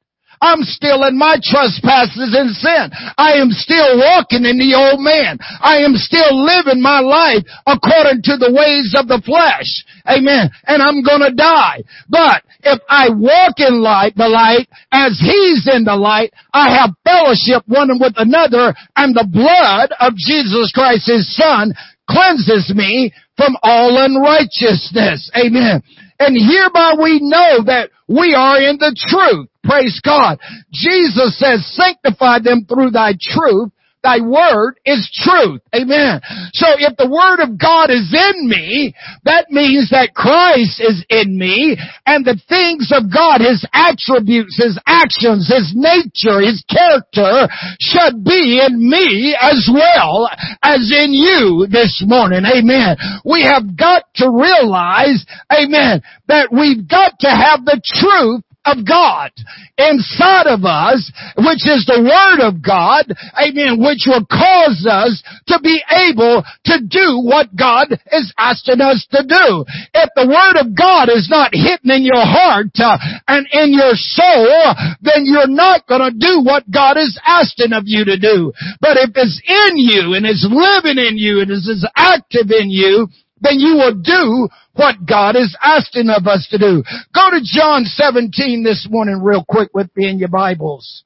I'm 0.43 0.67
still 0.67 1.07
in 1.07 1.17
my 1.17 1.39
trespasses 1.39 2.35
and 2.35 2.51
sin. 2.51 2.91
I 3.17 3.39
am 3.39 3.55
still 3.55 3.97
walking 3.97 4.43
in 4.43 4.59
the 4.59 4.75
old 4.75 4.99
man. 4.99 5.39
I 5.63 5.87
am 5.87 5.95
still 5.95 6.35
living 6.35 6.83
my 6.83 6.99
life 6.99 7.47
according 7.63 8.27
to 8.27 8.37
the 8.37 8.51
ways 8.51 8.91
of 8.99 9.07
the 9.07 9.23
flesh. 9.23 9.71
Amen. 10.03 10.51
And 10.67 10.83
I'm 10.83 11.07
gonna 11.07 11.31
die. 11.31 11.87
But 12.11 12.43
if 12.67 12.83
I 12.91 13.09
walk 13.15 13.63
in 13.63 13.81
light, 13.81 14.19
the 14.19 14.27
light, 14.29 14.67
as 14.91 15.15
he's 15.23 15.71
in 15.71 15.85
the 15.87 15.95
light, 15.95 16.35
I 16.53 16.75
have 16.75 16.99
fellowship 17.07 17.63
one 17.71 18.03
with 18.03 18.15
another 18.19 18.75
and 18.97 19.15
the 19.15 19.29
blood 19.31 19.95
of 20.03 20.19
Jesus 20.19 20.73
Christ, 20.75 21.07
his 21.07 21.31
son, 21.37 21.73
cleanses 22.11 22.73
me 22.75 23.15
from 23.37 23.57
all 23.63 23.95
unrighteousness. 23.95 25.31
Amen. 25.39 25.83
And 26.19 26.37
hereby 26.39 26.95
we 27.01 27.21
know 27.23 27.65
that 27.67 27.91
we 28.13 28.35
are 28.35 28.61
in 28.61 28.77
the 28.79 28.95
truth. 28.95 29.49
Praise 29.65 30.01
God. 30.05 30.39
Jesus 30.73 31.39
says, 31.39 31.65
sanctify 31.75 32.41
them 32.41 32.67
through 32.69 32.91
thy 32.91 33.13
truth. 33.19 33.71
Thy 34.03 34.19
word 34.19 34.81
is 34.85 35.07
truth. 35.15 35.63
Amen. 35.75 36.21
So 36.53 36.75
if 36.75 36.97
the 36.99 37.07
word 37.07 37.39
of 37.39 37.55
God 37.55 37.91
is 37.91 38.11
in 38.11 38.49
me, 38.49 38.95
that 39.25 39.51
means 39.51 39.91
that 39.91 40.11
Christ 40.15 40.83
is 40.83 41.07
in 41.09 41.39
me 41.39 41.79
and 42.05 42.27
the 42.27 42.41
things 42.51 42.91
of 42.91 43.15
God, 43.15 43.39
His 43.39 43.63
attributes, 43.73 44.59
His 44.59 44.75
actions, 44.87 45.47
His 45.47 45.71
nature, 45.71 46.43
His 46.43 46.67
character 46.67 47.47
should 47.79 48.27
be 48.27 48.59
in 48.59 48.75
me 48.83 49.39
as 49.39 49.71
well 49.71 50.29
as 50.63 50.91
in 50.91 51.15
you 51.15 51.71
this 51.71 52.03
morning. 52.05 52.43
Amen. 52.43 52.99
We 53.25 53.47
have 53.47 53.79
got 53.79 54.03
to 54.19 54.31
realize, 54.31 55.25
amen, 55.47 56.03
that 56.27 56.51
we've 56.51 56.89
got 56.89 57.19
to 57.21 57.31
have 57.31 57.65
the 57.65 57.79
truth 57.79 58.43
of 58.65 58.87
God 58.87 59.33
inside 59.79 60.47
of 60.47 60.65
us, 60.65 61.11
which 61.39 61.65
is 61.67 61.87
the 61.87 62.05
Word 62.05 62.45
of 62.45 62.63
God, 62.63 63.11
amen, 63.41 63.81
which 63.81 64.05
will 64.07 64.25
cause 64.27 64.85
us 64.85 65.23
to 65.49 65.59
be 65.63 65.81
able 65.91 66.45
to 66.67 66.77
do 66.85 67.25
what 67.25 67.55
God 67.57 67.93
is 68.13 68.33
asking 68.39 68.81
us 68.81 69.07
to 69.11 69.23
do. 69.25 69.65
If 69.95 70.11
the 70.15 70.29
Word 70.29 70.61
of 70.61 70.77
God 70.77 71.09
is 71.09 71.29
not 71.31 71.55
hidden 71.55 71.91
in 71.91 72.05
your 72.05 72.23
heart 72.23 72.75
uh, 72.77 72.99
and 73.27 73.47
in 73.53 73.73
your 73.73 73.95
soul, 73.95 74.75
then 75.01 75.25
you're 75.25 75.51
not 75.51 75.87
to 75.89 76.11
do 76.17 76.43
what 76.43 76.71
God 76.71 76.97
is 76.97 77.19
asking 77.25 77.73
of 77.73 77.85
you 77.87 78.05
to 78.05 78.19
do. 78.19 78.53
But 78.81 78.97
if 78.97 79.11
it's 79.15 79.41
in 79.47 79.77
you 79.77 80.15
and 80.15 80.27
it's 80.27 80.47
living 80.47 80.99
in 80.99 81.19
you 81.19 81.41
and 81.41 81.51
it's 81.51 81.87
active 81.97 82.51
in 82.51 82.71
you, 82.71 83.09
then 83.43 83.59
you 83.59 83.75
will 83.75 83.95
do 83.95 84.49
what 84.75 85.05
God 85.07 85.37
is 85.37 85.57
asking 85.63 86.09
of 86.09 86.27
us 86.27 86.47
to 86.51 86.59
do. 86.59 86.83
Go 87.15 87.31
to 87.31 87.41
John 87.43 87.85
17 87.85 88.63
this 88.63 88.87
morning 88.89 89.21
real 89.23 89.45
quick 89.47 89.71
with 89.75 89.89
me 89.97 90.09
in 90.09 90.19
your 90.19 90.29
Bibles. 90.29 91.05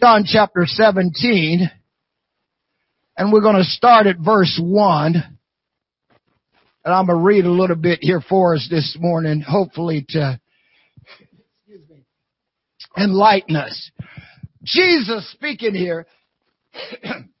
John 0.00 0.24
chapter 0.26 0.64
17. 0.66 1.70
And 3.16 3.32
we're 3.32 3.40
going 3.40 3.56
to 3.56 3.64
start 3.64 4.06
at 4.06 4.16
verse 4.18 4.60
1. 4.62 5.14
And 6.84 6.94
I'm 6.94 7.06
going 7.06 7.18
to 7.18 7.24
read 7.24 7.44
a 7.44 7.50
little 7.50 7.76
bit 7.76 8.00
here 8.02 8.20
for 8.20 8.54
us 8.54 8.66
this 8.68 8.96
morning, 9.00 9.40
hopefully 9.40 10.04
to 10.10 10.40
enlighten 12.98 13.56
us. 13.56 13.90
Jesus 14.64 15.30
speaking 15.32 15.74
here 15.74 16.06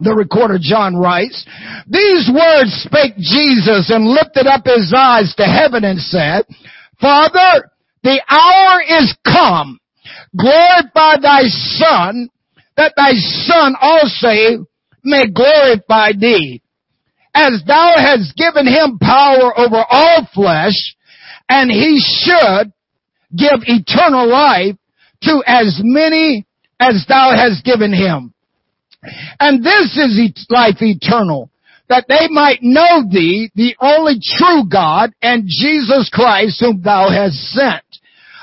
the 0.00 0.14
recorder 0.14 0.58
John 0.60 0.96
writes, 0.96 1.44
These 1.86 2.30
words 2.32 2.72
spake 2.84 3.16
Jesus 3.18 3.90
and 3.90 4.06
lifted 4.06 4.46
up 4.46 4.64
his 4.64 4.92
eyes 4.96 5.34
to 5.36 5.44
heaven 5.44 5.84
and 5.84 6.00
said, 6.00 6.44
Father, 7.00 7.70
the 8.02 8.20
hour 8.28 8.80
is 9.00 9.14
come. 9.24 9.78
Glorify 10.36 11.20
thy 11.20 11.44
son, 11.46 12.28
that 12.76 12.94
thy 12.96 13.12
son 13.14 13.74
also 13.80 14.66
may 15.04 15.26
glorify 15.26 16.12
thee. 16.18 16.62
As 17.34 17.62
thou 17.66 17.94
hast 17.96 18.36
given 18.36 18.66
him 18.66 18.98
power 18.98 19.56
over 19.58 19.84
all 19.88 20.28
flesh, 20.34 20.96
and 21.48 21.70
he 21.70 22.00
should 22.00 22.72
give 23.36 23.60
eternal 23.66 24.28
life 24.28 24.76
to 25.22 25.42
as 25.46 25.80
many 25.82 26.46
as 26.80 27.04
thou 27.08 27.32
hast 27.36 27.64
given 27.64 27.92
him. 27.92 28.32
And 29.38 29.64
this 29.64 29.96
is 29.96 30.46
life 30.50 30.76
eternal, 30.80 31.50
that 31.88 32.06
they 32.08 32.28
might 32.28 32.62
know 32.62 33.02
thee, 33.10 33.50
the 33.54 33.76
only 33.80 34.20
true 34.20 34.68
God, 34.70 35.10
and 35.22 35.44
Jesus 35.46 36.10
Christ 36.12 36.60
whom 36.60 36.82
thou 36.82 37.08
hast 37.10 37.36
sent. 37.52 37.84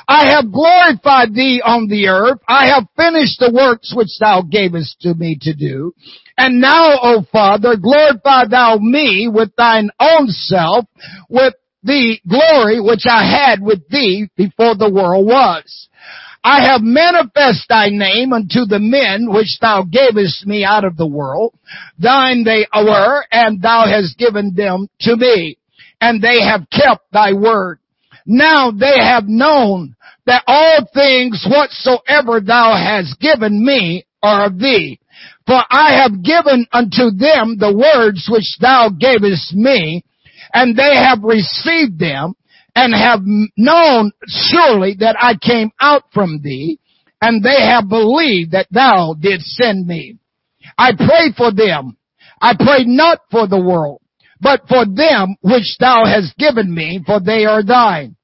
I 0.10 0.32
have 0.32 0.52
glorified 0.54 1.34
thee 1.34 1.62
on 1.64 1.90
the 1.90 2.08
earth. 2.08 2.40
I 2.48 2.68
have 2.68 2.88
finished 2.96 3.40
the 3.40 3.52
works 3.54 3.94
which 3.94 4.18
thou 4.20 4.42
gavest 4.42 5.02
to 5.02 5.14
me 5.14 5.38
to 5.42 5.54
do. 5.54 5.94
And 6.38 6.62
now, 6.62 6.98
O 7.02 7.26
Father, 7.30 7.76
glorify 7.76 8.46
thou 8.50 8.78
me 8.78 9.30
with 9.32 9.54
thine 9.58 9.90
own 10.00 10.28
self, 10.30 10.86
with 11.30 11.56
the 11.84 12.20
glory 12.28 12.80
which 12.80 13.04
I 13.06 13.24
had 13.26 13.62
with 13.62 13.88
thee 13.90 14.30
before 14.38 14.76
the 14.76 14.90
world 14.90 15.26
was. 15.26 15.90
I 16.48 16.64
have 16.72 16.82
manifest 16.82 17.68
thy 17.68 17.90
name 17.90 18.32
unto 18.32 18.64
the 18.64 18.80
men 18.80 19.34
which 19.34 19.60
thou 19.60 19.84
gavest 19.84 20.48
me 20.48 20.64
out 20.64 20.86
of 20.86 20.96
the 20.96 21.06
world. 21.06 21.54
Thine 22.00 22.46
they 22.46 22.66
were, 22.74 23.26
and 23.30 23.62
thou 23.62 23.86
hast 23.86 24.18
given 24.18 24.56
them 24.56 24.88
to 25.02 25.18
me. 25.18 25.58
And 26.00 26.22
they 26.22 26.42
have 26.42 26.70
kept 26.72 27.12
thy 27.12 27.34
word. 27.34 27.80
Now 28.26 28.72
they 28.72 28.96
have 28.98 29.26
known 29.28 29.98
that 30.26 30.46
all 30.48 30.88
things 30.94 31.46
whatsoever 31.46 32.40
thou 32.40 32.76
hast 32.78 33.20
given 33.20 33.66
me 33.66 34.06
are 34.24 34.46
of 34.46 34.58
thee. 34.58 35.02
For 35.48 35.62
I 35.70 36.02
have 36.02 36.24
given 36.24 36.66
unto 36.72 37.12
them 37.12 37.58
the 37.60 37.76
words 37.76 38.30
which 38.32 38.56
thou 38.62 38.88
gavest 38.88 39.54
me, 39.54 40.06
and 40.54 40.78
they 40.78 40.96
have 40.96 41.24
received 41.24 42.00
them, 42.00 42.36
and 42.78 42.94
have 42.94 43.22
known 43.58 44.12
surely 44.28 44.96
that 45.00 45.16
I 45.20 45.34
came 45.34 45.72
out 45.82 46.04
from 46.14 46.42
thee, 46.44 46.80
and 47.20 47.44
they 47.44 47.60
have 47.60 47.90
believed 47.90 48.52
that 48.52 48.68
thou 48.70 49.16
didst 49.20 49.48
send 49.56 49.88
me. 49.88 50.20
I 50.78 50.92
pray 50.96 51.34
for 51.36 51.52
them. 51.52 51.98
I 52.40 52.54
pray 52.56 52.84
not 52.86 53.22
for 53.32 53.48
the 53.48 53.60
world, 53.60 54.02
but 54.40 54.68
for 54.70 54.86
them 54.86 55.38
which 55.42 55.78
thou 55.80 56.06
hast 56.06 56.38
given 56.38 56.72
me, 56.72 57.02
for 57.04 57.20
they 57.20 57.46
are 57.46 57.64
thine. 57.64 58.16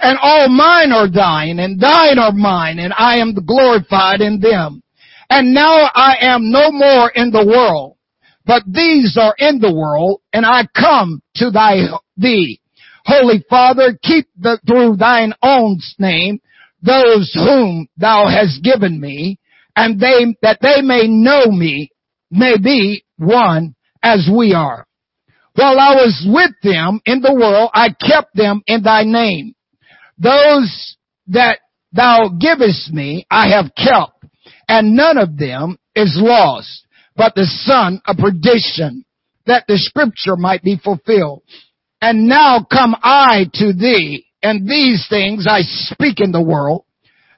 And 0.00 0.18
all 0.20 0.48
mine 0.48 0.90
are 0.90 1.08
thine, 1.08 1.60
and 1.60 1.80
thine 1.80 2.18
are 2.18 2.32
mine, 2.32 2.80
and 2.80 2.92
I 2.92 3.18
am 3.18 3.32
glorified 3.46 4.22
in 4.22 4.40
them. 4.40 4.82
And 5.30 5.54
now 5.54 5.88
I 5.94 6.16
am 6.20 6.50
no 6.50 6.72
more 6.72 7.12
in 7.14 7.30
the 7.30 7.46
world, 7.46 7.96
but 8.44 8.64
these 8.66 9.16
are 9.16 9.36
in 9.38 9.60
the 9.60 9.72
world, 9.72 10.20
and 10.32 10.44
I 10.44 10.66
come 10.76 11.22
to 11.36 11.52
thy, 11.52 11.86
thee. 12.16 12.58
Holy 13.04 13.44
Father, 13.48 13.98
keep 14.02 14.28
the, 14.38 14.58
through 14.66 14.96
thine 14.96 15.34
own 15.42 15.78
name 15.98 16.40
those 16.82 17.32
whom 17.34 17.86
thou 17.96 18.26
hast 18.26 18.62
given 18.62 19.00
me, 19.00 19.38
and 19.76 20.00
they, 20.00 20.36
that 20.42 20.58
they 20.60 20.82
may 20.82 21.06
know 21.06 21.46
me, 21.46 21.90
may 22.30 22.56
be 22.58 23.04
one 23.18 23.76
as 24.02 24.28
we 24.36 24.52
are. 24.52 24.86
While 25.54 25.78
I 25.78 25.94
was 25.94 26.26
with 26.26 26.50
them 26.62 27.00
in 27.04 27.20
the 27.20 27.34
world, 27.34 27.70
I 27.72 27.90
kept 27.90 28.34
them 28.34 28.62
in 28.66 28.82
thy 28.82 29.04
name. 29.04 29.54
Those 30.18 30.96
that 31.28 31.60
thou 31.92 32.30
givest 32.40 32.92
me, 32.92 33.26
I 33.30 33.50
have 33.50 33.70
kept 33.76 34.22
and 34.68 34.96
none 34.96 35.18
of 35.18 35.36
them 35.36 35.76
is 35.94 36.18
lost, 36.18 36.86
but 37.14 37.34
the 37.34 37.44
son 37.44 38.00
of 38.06 38.16
perdition, 38.16 39.04
that 39.46 39.64
the 39.68 39.76
scripture 39.76 40.36
might 40.36 40.62
be 40.62 40.78
fulfilled. 40.82 41.42
And 42.02 42.26
now 42.26 42.66
come 42.68 42.96
I 43.00 43.46
to 43.54 43.72
thee, 43.72 44.26
and 44.42 44.68
these 44.68 45.06
things 45.08 45.46
I 45.48 45.60
speak 45.62 46.18
in 46.18 46.32
the 46.32 46.42
world, 46.42 46.84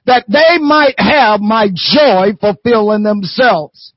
that 0.07 0.25
they 0.27 0.57
might 0.59 0.95
have 0.97 1.39
my 1.39 1.67
joy 1.67 2.31
fulfilled 2.41 2.95
in 2.95 3.03
themselves. 3.03 3.93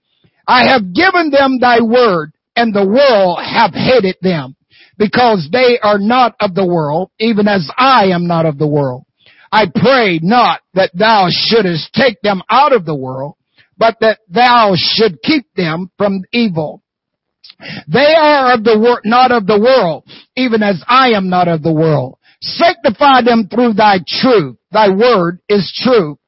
I 0.46 0.68
have 0.68 0.92
given 0.94 1.30
them 1.30 1.58
thy 1.58 1.80
word, 1.80 2.32
and 2.54 2.75
the 2.75 2.87
world 2.87 3.38
have 3.42 3.72
hated 3.72 4.16
them, 4.20 4.56
because 4.98 5.48
they 5.50 5.78
are 5.82 5.98
not 5.98 6.34
of 6.38 6.54
the 6.54 6.66
world, 6.66 7.12
even 7.18 7.48
as 7.48 7.70
I 7.78 8.08
am 8.08 8.26
not 8.26 8.44
of 8.44 8.58
the 8.58 8.68
world. 8.68 9.04
I 9.50 9.66
pray 9.75 10.20
not 10.22 10.60
that 10.75 10.90
thou 10.93 11.28
shouldest 11.30 11.95
take 11.95 12.21
them 12.21 12.43
out 12.50 12.75
of 12.75 12.84
the 12.84 12.95
world, 12.95 13.36
but 13.78 13.97
that 14.00 14.19
thou 14.28 14.75
should 14.76 15.23
keep 15.23 15.47
them 15.54 15.90
from 15.97 16.25
evil. 16.30 16.82
They 17.88 18.14
are 18.14 18.54
of 18.54 18.64
the 18.64 18.78
world, 18.78 19.00
not 19.04 19.32
of 19.32 19.47
the 19.47 19.58
world, 19.58 20.04
even 20.36 20.62
as 20.62 20.82
I 20.86 21.10
am 21.10 21.28
not 21.28 21.49
of 21.49 21.62
the 21.62 21.73
world. 21.73 22.18
Sanctify 22.40 23.23
them 23.23 23.49
through 23.49 23.75
thy 23.75 23.99
truth. 24.06 24.56
Thy 24.71 24.88
word 24.90 25.40
is 25.49 25.73
true. 25.82 26.18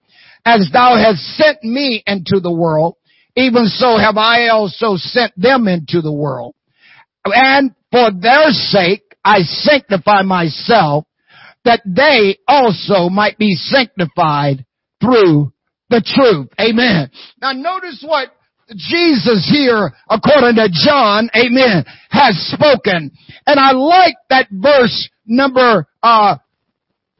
As 0.45 0.69
thou 0.73 0.97
hast 0.97 1.21
sent 1.37 1.63
me 1.63 2.03
into 2.07 2.41
the 2.41 2.53
world, 2.53 2.97
even 3.37 3.67
so 3.67 3.99
have 3.99 4.17
I 4.17 4.49
also 4.49 4.97
sent 4.97 5.33
them 5.37 5.69
into 5.69 6.01
the 6.01 6.13
world. 6.13 6.55
And 7.25 7.73
for 7.93 8.11
their 8.11 8.51
sake 8.51 9.03
I 9.25 9.43
sanctify 9.43 10.23
myself 10.23 11.05
that 11.65 11.83
they 11.85 12.39
also 12.49 13.09
might 13.11 13.39
be 13.39 13.55
sanctified 13.55 14.65
through 15.01 15.53
the 15.91 16.01
truth. 16.01 16.49
Amen. 16.59 17.11
Now 17.41 17.53
notice 17.53 18.03
what 18.07 18.29
Jesus 18.77 19.49
here, 19.51 19.93
according 20.09 20.57
to 20.57 20.69
John, 20.73 21.31
amen, 21.37 21.85
has 22.11 22.37
spoken. 22.55 23.11
And 23.47 23.61
I 23.61 23.73
like 23.73 24.17
that 24.29 24.49
verse 24.51 25.09
number, 25.27 25.87
uh, 26.03 26.37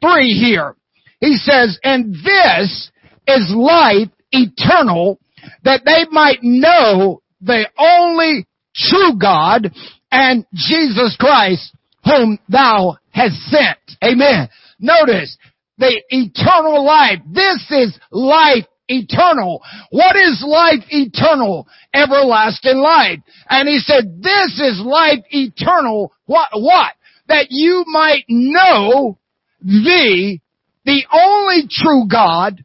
three 0.01 0.33
here. 0.33 0.75
He 1.19 1.35
says, 1.35 1.79
and 1.83 2.13
this 2.13 2.91
is 3.27 3.53
life 3.55 4.09
eternal, 4.31 5.19
that 5.63 5.81
they 5.85 6.05
might 6.11 6.39
know 6.41 7.21
the 7.41 7.67
only 7.77 8.47
true 8.75 9.17
God 9.19 9.71
and 10.11 10.45
Jesus 10.53 11.15
Christ 11.19 11.75
whom 12.03 12.39
thou 12.49 12.97
hast 13.11 13.35
sent. 13.49 13.77
Amen. 14.03 14.49
Notice 14.79 15.37
the 15.77 16.01
eternal 16.09 16.85
life. 16.85 17.19
This 17.31 17.65
is 17.69 17.99
life 18.11 18.65
eternal. 18.91 19.61
What 19.89 20.15
is 20.15 20.43
life 20.45 20.83
eternal? 20.89 21.67
Everlasting 21.93 22.77
life. 22.77 23.19
And 23.49 23.67
he 23.67 23.79
said, 23.79 24.21
this 24.21 24.59
is 24.59 24.81
life 24.83 25.23
eternal. 25.29 26.11
What, 26.25 26.49
what? 26.53 26.93
That 27.27 27.47
you 27.49 27.85
might 27.87 28.25
know 28.27 29.17
thee, 29.61 30.41
the 30.85 31.03
only 31.11 31.67
true 31.69 32.07
God, 32.11 32.63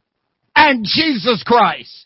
and 0.55 0.85
Jesus 0.85 1.43
Christ. 1.45 2.05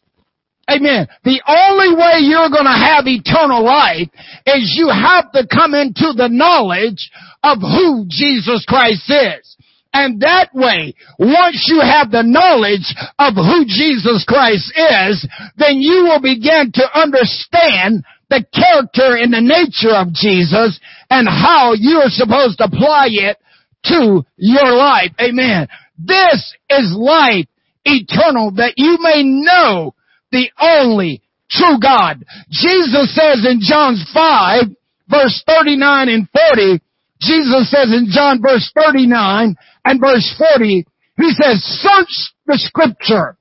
Amen. 0.69 1.07
The 1.23 1.41
only 1.47 1.95
way 1.95 2.19
you're 2.19 2.49
going 2.49 2.65
to 2.65 2.71
have 2.71 3.07
eternal 3.07 3.63
life 3.63 4.07
is 4.45 4.75
you 4.77 4.89
have 4.89 5.31
to 5.31 5.47
come 5.47 5.73
into 5.73 6.13
the 6.15 6.29
knowledge 6.29 7.09
of 7.43 7.59
who 7.59 8.05
Jesus 8.07 8.63
Christ 8.67 9.09
is. 9.09 9.57
And 9.93 10.21
that 10.21 10.49
way, 10.53 10.95
once 11.19 11.67
you 11.67 11.81
have 11.81 12.11
the 12.11 12.23
knowledge 12.23 12.95
of 13.19 13.35
who 13.35 13.65
Jesus 13.67 14.23
Christ 14.25 14.71
is, 14.75 15.27
then 15.57 15.79
you 15.79 16.07
will 16.07 16.21
begin 16.21 16.71
to 16.75 16.99
understand 16.99 18.03
the 18.29 18.45
character 18.55 19.19
and 19.19 19.33
the 19.33 19.43
nature 19.43 19.93
of 19.93 20.13
Jesus 20.13 20.79
and 21.09 21.27
how 21.27 21.73
you 21.73 21.99
are 21.99 22.09
supposed 22.09 22.59
to 22.59 22.65
apply 22.65 23.07
it 23.11 23.37
to 23.85 24.23
your 24.37 24.71
life. 24.71 25.11
Amen. 25.19 25.67
This 25.99 26.55
is 26.69 26.95
life 26.95 27.47
eternal 27.83 28.51
that 28.51 28.75
you 28.77 28.97
may 29.01 29.23
know 29.23 29.93
the 30.31 30.49
only 30.59 31.21
true 31.49 31.79
God. 31.81 32.23
Jesus 32.49 33.13
says 33.13 33.45
in 33.45 33.59
John 33.59 33.97
5 34.13 34.63
verse 35.09 35.43
39 35.45 36.09
and 36.09 36.29
40, 36.29 36.81
Jesus 37.21 37.69
says 37.69 37.93
in 37.93 38.07
John 38.09 38.41
verse 38.41 38.71
39 38.75 39.55
and 39.85 40.01
verse 40.01 40.35
40, 40.37 40.85
he 41.17 41.29
says, 41.31 41.61
search 41.61 42.33
the 42.47 42.57
scripture, 42.57 43.37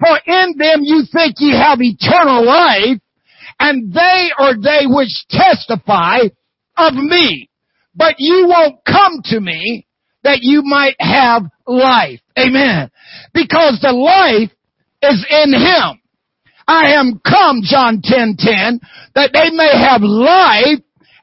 for 0.00 0.18
in 0.26 0.54
them 0.56 0.80
you 0.82 1.02
think 1.12 1.34
ye 1.38 1.52
have 1.52 1.78
eternal 1.80 2.44
life, 2.44 2.98
and 3.60 3.92
they 3.92 4.30
are 4.38 4.54
they 4.54 4.86
which 4.86 5.26
testify 5.28 6.18
of 6.76 6.94
me. 6.94 7.50
But 7.94 8.14
you 8.18 8.46
won't 8.48 8.84
come 8.84 9.20
to 9.24 9.40
me 9.40 9.86
that 10.22 10.38
you 10.42 10.62
might 10.64 10.96
have 11.00 11.42
life. 11.66 12.20
Amen. 12.38 12.90
Because 13.34 13.78
the 13.82 13.92
life 13.92 14.50
is 15.02 15.26
in 15.28 15.52
Him. 15.52 16.00
I 16.66 16.92
am 16.92 17.20
come, 17.24 17.60
John 17.62 18.00
10, 18.02 18.36
10, 18.38 18.80
that 19.14 19.30
they 19.32 19.50
may 19.50 19.70
have 19.72 20.02
life 20.02 20.80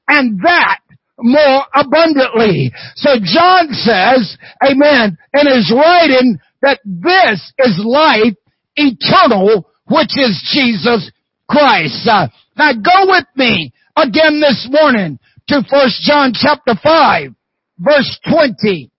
and 0.07 0.39
that 0.43 0.79
more 1.19 1.63
abundantly. 1.73 2.71
So 2.95 3.11
John 3.23 3.69
says, 3.71 4.37
amen, 4.63 5.17
in 5.33 5.47
his 5.47 5.73
writing 5.75 6.39
that 6.61 6.79
this 6.83 7.53
is 7.59 7.81
life 7.83 8.33
eternal, 8.75 9.69
which 9.87 10.17
is 10.17 10.49
Jesus 10.53 11.11
Christ. 11.49 12.07
Uh, 12.07 12.27
now 12.57 12.73
go 12.73 13.07
with 13.07 13.25
me 13.35 13.73
again 13.95 14.41
this 14.41 14.67
morning 14.69 15.19
to 15.47 15.61
First 15.69 16.01
John 16.01 16.33
chapter 16.33 16.73
5, 16.81 17.31
verse 17.79 18.19
20. 18.29 18.91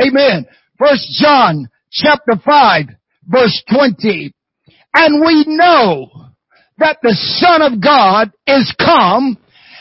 Amen. 0.00 0.46
First 0.78 1.06
John 1.20 1.68
chapter 1.92 2.34
5 2.44 2.86
verse 3.26 3.62
20. 3.72 4.32
And 4.94 5.24
we 5.24 5.44
know 5.46 6.10
that 6.78 6.98
the 7.02 7.14
Son 7.14 7.62
of 7.62 7.80
God 7.82 8.32
is 8.46 8.74
come 8.78 9.36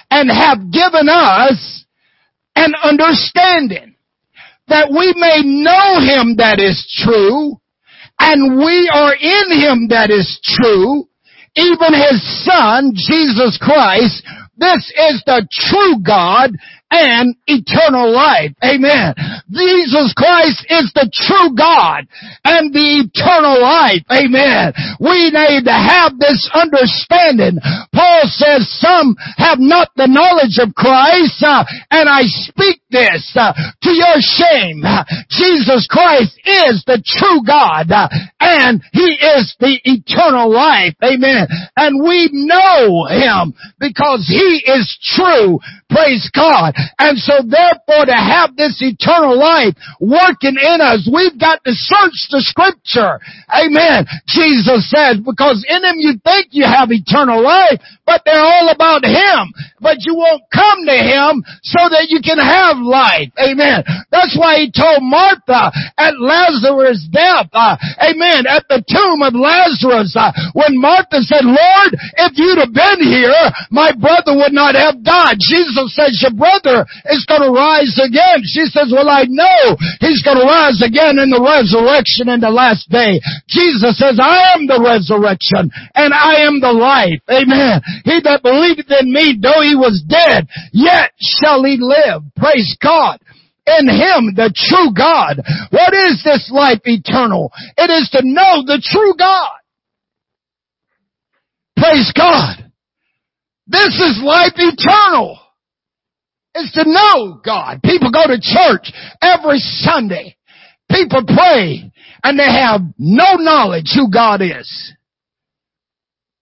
and 0.10 0.30
have 0.30 0.72
given 0.72 1.10
us 1.10 1.86
an 2.56 2.74
understanding 2.84 3.96
that 4.68 4.90
we 4.90 5.14
may 5.18 5.42
know 5.44 6.00
him 6.00 6.38
that 6.38 6.60
is 6.60 6.86
true 7.04 7.60
and 8.20 8.58
we 8.58 8.90
are 8.94 9.14
in 9.14 9.60
him 9.60 9.88
that 9.90 10.10
is 10.10 10.40
true, 10.44 11.08
even 11.56 11.94
his 11.94 12.46
son, 12.46 12.94
Jesus 12.96 13.60
Christ. 13.62 14.24
This 14.58 14.92
is 15.12 15.22
the 15.26 15.46
true 15.52 16.02
God 16.02 16.52
and 16.96 17.36
eternal 17.48 18.12
life. 18.12 18.52
Amen. 18.64 19.14
Jesus 19.52 20.14
Christ 20.16 20.66
is 20.70 20.92
the 20.96 21.10
true 21.12 21.56
God 21.56 22.08
and 22.44 22.74
the 22.74 23.04
eternal 23.04 23.62
life. 23.62 24.04
Amen. 24.12 24.74
We 25.00 25.32
need 25.32 25.66
to 25.66 25.76
have 25.76 26.18
this 26.20 26.50
understanding. 26.56 27.60
Paul 27.94 28.22
says 28.26 28.68
some 28.80 29.16
have 29.38 29.60
not 29.60 29.92
the 29.96 30.08
knowledge 30.08 30.58
of 30.60 30.74
Christ 30.76 31.44
uh, 31.44 31.66
and 31.92 32.08
I 32.10 32.24
speak 32.24 32.82
this 32.96 33.36
uh, 33.36 33.52
to 33.84 33.92
your 33.92 34.24
shame. 34.24 34.80
Jesus 35.28 35.88
Christ 35.92 36.40
is 36.48 36.84
the 36.88 37.04
true 37.04 37.44
God 37.44 37.92
uh, 37.92 38.08
and 38.40 38.82
He 38.94 39.20
is 39.20 39.56
the 39.60 39.76
eternal 39.84 40.48
life. 40.48 40.96
Amen. 41.04 41.48
And 41.76 42.00
we 42.00 42.30
know 42.32 43.04
Him 43.12 43.54
because 43.80 44.24
He 44.32 44.64
is 44.64 44.88
true. 45.04 45.60
Praise 45.90 46.32
God. 46.34 46.74
And 47.00 47.18
so 47.20 47.44
therefore 47.44 48.06
to 48.06 48.16
have 48.16 48.56
this 48.56 48.80
eternal 48.80 49.38
life 49.38 49.76
working 50.00 50.56
in 50.56 50.80
us, 50.80 51.08
we've 51.12 51.40
got 51.40 51.64
to 51.66 51.74
search 51.76 52.32
the 52.32 52.42
scripture. 52.42 53.20
Amen. 53.52 54.08
Jesus 54.28 54.90
said, 54.90 55.26
because 55.26 55.66
in 55.68 55.84
Him 55.84 55.98
you 56.00 56.16
think 56.24 56.50
you 56.52 56.66
have 56.66 56.90
eternal 56.92 57.44
life, 57.44 57.82
but 58.06 58.22
they're 58.26 58.40
all 58.40 58.70
about 58.70 59.04
Him. 59.04 59.52
But 59.82 59.98
you 60.06 60.16
won't 60.16 60.44
come 60.54 60.86
to 60.86 60.98
Him 60.98 61.44
so 61.64 61.90
that 61.90 62.08
you 62.10 62.22
can 62.22 62.40
have 62.40 62.78
life. 62.86 63.34
Amen. 63.42 63.84
That's 64.14 64.38
why 64.38 64.62
He 64.62 64.72
told 64.72 65.02
Martha 65.02 65.74
at 65.98 66.14
Lazarus' 66.22 67.10
death, 67.12 67.50
uh, 67.54 67.76
amen, 68.00 68.46
at 68.46 68.66
the 68.70 68.86
tomb 68.86 69.26
of 69.26 69.34
Lazarus, 69.34 70.14
uh, 70.14 70.32
when 70.54 70.78
Martha 70.78 71.26
said, 71.26 71.44
Lord, 71.44 71.92
if 72.22 72.38
you'd 72.38 72.62
have 72.62 72.74
been 72.74 73.02
here, 73.02 73.44
my 73.72 73.92
brother 73.92 74.38
would 74.38 74.54
not 74.54 74.76
have 74.76 75.02
died. 75.04 75.42
Jesus 75.42 75.92
says, 75.96 76.22
your 76.22 76.34
brother 76.38 76.86
is 77.10 77.26
going 77.26 77.42
to 77.42 77.52
rise 77.52 77.98
again. 77.98 78.46
She 78.46 78.70
says, 78.70 78.94
well, 78.94 79.10
I 79.10 79.26
know 79.28 79.76
he's 80.00 80.22
going 80.22 80.38
to 80.38 80.48
rise 80.48 80.82
again 80.82 81.18
in 81.20 81.34
the 81.34 81.42
resurrection 81.42 82.30
in 82.30 82.40
the 82.40 82.54
last 82.54 82.88
day. 82.92 83.20
Jesus 83.50 83.98
says, 83.98 84.20
I 84.22 84.54
am 84.54 84.68
the 84.68 84.80
resurrection 84.80 85.72
and 85.96 86.12
I 86.14 86.46
am 86.46 86.62
the 86.62 86.72
life. 86.72 87.22
Amen. 87.32 87.82
He 88.04 88.22
that 88.24 88.44
believeth 88.44 88.92
in 88.92 89.12
me, 89.12 89.38
though 89.40 89.64
he 89.64 89.76
was 89.76 90.04
dead, 90.06 90.48
yet 90.72 91.12
shall 91.20 91.64
he 91.64 91.78
live. 91.80 92.24
Praise 92.36 92.75
God 92.82 93.20
in 93.68 93.88
Him, 93.90 94.36
the 94.36 94.54
true 94.54 94.94
God. 94.94 95.42
What 95.72 95.94
is 95.94 96.22
this 96.24 96.50
life 96.54 96.82
eternal? 96.86 97.52
It 97.78 97.90
is 97.90 98.10
to 98.12 98.22
know 98.24 98.64
the 98.66 98.82
true 98.84 99.14
God. 99.18 99.58
Praise 101.78 102.12
God. 102.16 102.72
This 103.68 103.96
is 104.00 104.22
life 104.24 104.54
eternal. 104.56 105.40
It's 106.54 106.72
to 106.74 106.84
know 106.86 107.42
God. 107.44 107.82
People 107.84 108.12
go 108.12 108.24
to 108.28 108.40
church 108.40 108.94
every 109.22 109.60
Sunday. 109.60 110.38
People 110.90 111.26
pray 111.26 111.92
and 112.24 112.40
they 112.40 112.44
have 112.44 112.82
no 112.98 113.36
knowledge 113.36 113.92
who 113.94 114.10
God 114.10 114.42
is. 114.42 114.94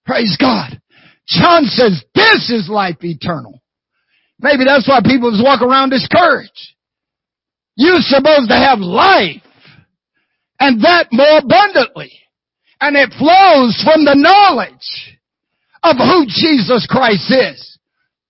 Praise 0.06 0.38
God. 0.40 0.80
John 1.26 1.64
says 1.64 2.04
this 2.14 2.50
is 2.50 2.70
life 2.70 2.98
eternal. 3.02 3.63
Maybe 4.44 4.66
that's 4.66 4.88
why 4.88 5.00
people 5.00 5.32
just 5.32 5.44
walk 5.44 5.62
around 5.62 5.92
discouraged. 5.92 6.76
You're 7.76 8.02
supposed 8.02 8.50
to 8.50 8.56
have 8.60 8.80
life 8.80 9.42
and 10.60 10.84
that 10.84 11.08
more 11.12 11.40
abundantly. 11.40 12.12
And 12.82 12.98
it 12.98 13.10
flows 13.18 13.80
from 13.88 14.04
the 14.04 14.20
knowledge 14.20 15.18
of 15.82 15.96
who 15.96 16.26
Jesus 16.28 16.86
Christ 16.90 17.32
is. 17.32 17.80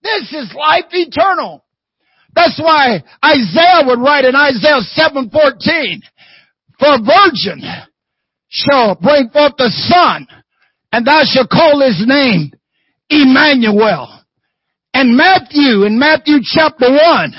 This 0.03 0.31
is 0.31 0.53
life 0.53 0.85
eternal. 0.91 1.65
That's 2.35 2.59
why 2.61 3.03
Isaiah 3.25 3.85
would 3.85 3.99
write 3.99 4.25
in 4.25 4.35
Isaiah 4.35 4.81
7:14, 4.81 6.01
"For 6.77 6.93
a 6.93 6.99
virgin 6.99 7.65
shall 8.49 8.95
bring 8.95 9.29
forth 9.29 9.57
the 9.57 9.71
son, 9.71 10.27
and 10.91 11.05
thou 11.05 11.23
shalt 11.23 11.49
call 11.49 11.79
his 11.79 12.05
name 12.05 12.51
Emmanuel. 13.09 14.22
And 14.93 15.17
Matthew, 15.17 15.85
in 15.85 15.97
Matthew 15.97 16.35
chapter 16.43 16.91
1, 16.91 17.33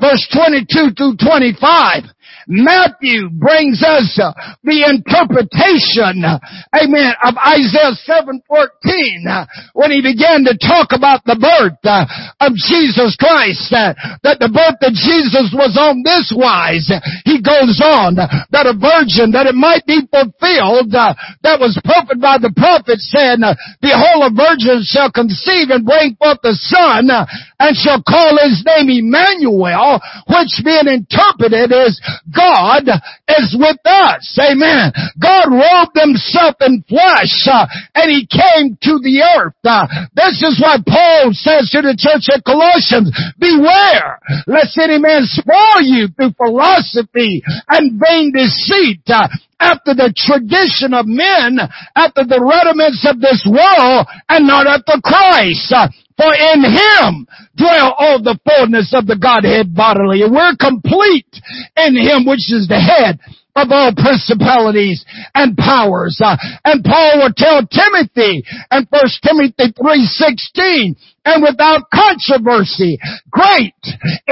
verse 0.00 0.28
22 0.34 0.90
through 0.96 1.16
25, 1.16 2.04
Matthew 2.48 3.28
brings 3.28 3.84
us 3.84 4.16
uh, 4.16 4.32
the 4.64 4.88
interpretation, 4.88 6.24
amen, 6.72 7.12
of 7.20 7.36
Isaiah 7.36 7.92
7:14 8.08 9.28
uh, 9.28 9.44
when 9.76 9.92
he 9.92 10.00
began 10.00 10.48
to 10.48 10.56
talk 10.56 10.96
about 10.96 11.20
the 11.28 11.36
birth 11.36 11.76
uh, 11.84 12.08
of 12.40 12.56
Jesus 12.56 13.12
Christ, 13.20 13.68
that 13.68 14.40
the 14.40 14.48
birth 14.48 14.80
of 14.80 14.96
Jesus 14.96 15.52
was 15.52 15.76
on 15.76 16.00
this 16.00 16.32
wise. 16.32 16.88
He 17.28 17.44
goes 17.44 17.84
on 17.84 18.16
that 18.16 18.64
a 18.64 18.72
virgin, 18.72 19.36
that 19.36 19.44
it 19.44 19.54
might 19.54 19.84
be 19.84 20.08
fulfilled, 20.08 20.96
that 20.96 21.60
was 21.60 21.76
spoken 21.76 22.16
by 22.16 22.40
the 22.40 22.52
prophet 22.56 22.96
said, 23.04 23.44
Behold, 23.84 24.24
a 24.24 24.32
virgin 24.32 24.80
shall 24.88 25.12
conceive 25.12 25.68
and 25.68 25.84
bring 25.84 26.16
forth 26.16 26.40
a 26.48 26.56
son, 26.56 27.12
and 27.60 27.76
shall 27.76 28.00
call 28.00 28.40
his 28.40 28.64
name 28.64 28.88
Emmanuel, 28.88 30.00
which 30.32 30.64
being 30.64 30.88
interpreted 30.88 31.76
is 31.76 32.00
God 32.38 32.86
is 33.26 33.56
with 33.58 33.82
us. 33.84 34.22
Amen. 34.38 34.94
God 35.18 35.50
robed 35.50 35.98
himself 35.98 36.54
in 36.62 36.84
flesh 36.86 37.34
uh, 37.50 37.66
and 37.98 38.06
he 38.06 38.30
came 38.30 38.78
to 38.78 39.02
the 39.02 39.26
earth. 39.26 39.58
Uh, 39.66 39.86
this 40.14 40.38
is 40.46 40.62
why 40.62 40.78
Paul 40.86 41.34
says 41.34 41.66
to 41.74 41.82
the 41.82 41.98
church 41.98 42.30
at 42.30 42.46
Colossians, 42.46 43.10
beware 43.38 44.22
lest 44.46 44.78
any 44.78 45.02
man 45.02 45.26
spoil 45.26 45.82
you 45.82 46.06
through 46.14 46.38
philosophy 46.38 47.42
and 47.68 47.98
vain 47.98 48.32
deceit. 48.32 49.02
Uh, 49.08 49.26
after 49.60 49.90
the 49.92 50.14
tradition 50.14 50.94
of 50.94 51.06
men, 51.06 51.58
after 51.96 52.22
the 52.22 52.38
rudiments 52.38 53.02
of 53.02 53.18
this 53.18 53.42
world, 53.42 54.06
and 54.28 54.46
not 54.46 54.68
after 54.68 55.02
Christ. 55.02 55.74
For 56.18 56.34
in 56.34 56.66
Him 56.66 57.26
dwell 57.54 57.94
all 57.96 58.18
the 58.20 58.38
fullness 58.42 58.92
of 58.92 59.06
the 59.06 59.16
Godhead 59.16 59.74
bodily. 59.74 60.22
And 60.22 60.34
we're 60.34 60.58
complete 60.58 61.30
in 61.78 61.94
Him, 61.94 62.26
which 62.26 62.50
is 62.50 62.66
the 62.66 62.82
head 62.82 63.22
of 63.54 63.70
all 63.70 63.94
principalities 63.94 65.04
and 65.34 65.56
powers. 65.56 66.20
Uh, 66.22 66.36
and 66.64 66.84
Paul 66.84 67.22
will 67.22 67.34
tell 67.34 67.62
Timothy 67.66 68.44
in 68.70 68.86
1 68.90 69.02
Timothy 69.22 69.72
3.16, 69.74 70.96
and 71.28 71.42
without 71.44 71.92
controversy, 71.92 72.98
great 73.28 73.76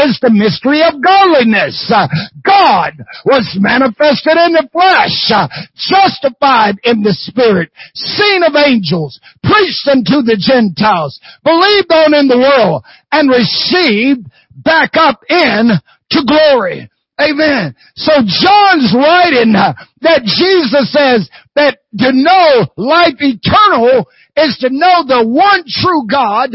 is 0.00 0.16
the 0.24 0.32
mystery 0.32 0.80
of 0.80 0.96
godliness. 1.04 1.92
God 2.40 2.96
was 3.28 3.44
manifested 3.60 4.32
in 4.32 4.56
the 4.56 4.68
flesh, 4.72 5.28
justified 5.76 6.80
in 6.88 7.04
the 7.04 7.12
spirit, 7.12 7.70
seen 7.92 8.42
of 8.42 8.56
angels, 8.56 9.20
preached 9.44 9.84
unto 9.92 10.24
the 10.24 10.40
Gentiles, 10.40 11.20
believed 11.44 11.92
on 11.92 12.16
in 12.16 12.28
the 12.28 12.40
world, 12.40 12.82
and 13.12 13.28
received 13.28 14.24
back 14.56 14.96
up 14.96 15.20
in 15.28 15.76
to 16.10 16.24
glory. 16.24 16.88
Amen. 17.20 17.74
So 17.94 18.12
John's 18.24 18.92
writing 18.96 19.52
that 19.52 20.24
Jesus 20.24 20.92
says 20.92 21.28
that 21.54 21.78
to 21.98 22.12
know 22.12 22.66
life 22.76 23.16
eternal 23.20 24.06
is 24.36 24.56
to 24.60 24.68
know 24.70 25.04
the 25.06 25.26
one 25.26 25.64
true 25.66 26.06
God 26.08 26.50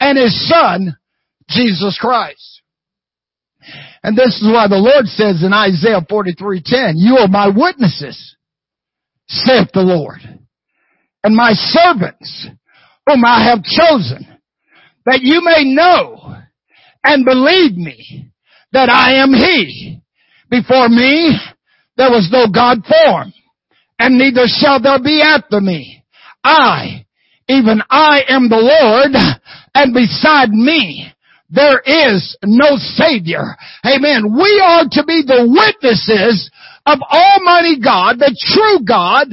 and 0.00 0.18
His 0.18 0.48
Son, 0.48 0.96
Jesus 1.48 1.98
Christ. 2.00 2.62
And 4.02 4.16
this 4.16 4.40
is 4.40 4.48
why 4.52 4.68
the 4.68 4.76
Lord 4.76 5.06
says 5.06 5.42
in 5.42 5.52
Isaiah 5.52 6.00
43:10, 6.08 6.94
You 6.96 7.18
are 7.18 7.28
my 7.28 7.48
witnesses, 7.48 8.36
saith 9.26 9.70
the 9.72 9.82
Lord, 9.82 10.20
and 11.24 11.34
my 11.34 11.52
servants 11.52 12.48
whom 13.06 13.24
I 13.24 13.44
have 13.44 13.62
chosen, 13.64 14.26
that 15.04 15.20
you 15.22 15.42
may 15.42 15.64
know 15.64 16.36
and 17.02 17.24
believe 17.24 17.76
me 17.76 18.30
that 18.72 18.88
I 18.88 19.22
am 19.22 19.32
He. 19.32 20.00
Before 20.50 20.88
me, 20.88 21.36
there 21.96 22.10
was 22.10 22.28
no 22.30 22.46
God 22.52 22.84
form, 22.84 23.32
and 23.98 24.18
neither 24.18 24.46
shall 24.46 24.80
there 24.80 25.02
be 25.02 25.22
after 25.22 25.60
me. 25.60 26.04
I, 26.44 27.06
even 27.48 27.80
I 27.90 28.22
am 28.28 28.48
the 28.48 28.56
Lord, 28.56 29.12
and 29.76 29.92
beside 29.92 30.50
me, 30.50 31.12
there 31.50 31.80
is 31.84 32.36
no 32.42 32.76
Savior. 32.76 33.56
Amen. 33.84 34.34
We 34.34 34.62
are 34.64 34.84
to 34.90 35.04
be 35.04 35.22
the 35.22 35.44
witnesses 35.46 36.50
of 36.86 36.98
Almighty 37.02 37.78
God, 37.78 38.18
the 38.18 38.34
true 38.40 38.84
God, 38.86 39.28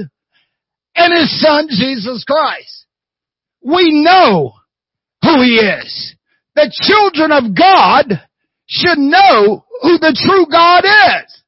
and 0.95 1.13
His 1.13 1.41
Son, 1.41 1.67
Jesus 1.69 2.25
Christ. 2.27 2.86
We 3.63 4.03
know 4.03 4.53
who 5.23 5.41
He 5.41 5.56
is. 5.56 6.15
The 6.56 6.71
children 6.71 7.32
of 7.32 7.56
God 7.58 8.21
should 8.67 8.99
know 8.99 9.65
who 9.82 9.97
the 9.97 10.13
true 10.13 10.45
God 10.51 10.84
is. 10.84 11.43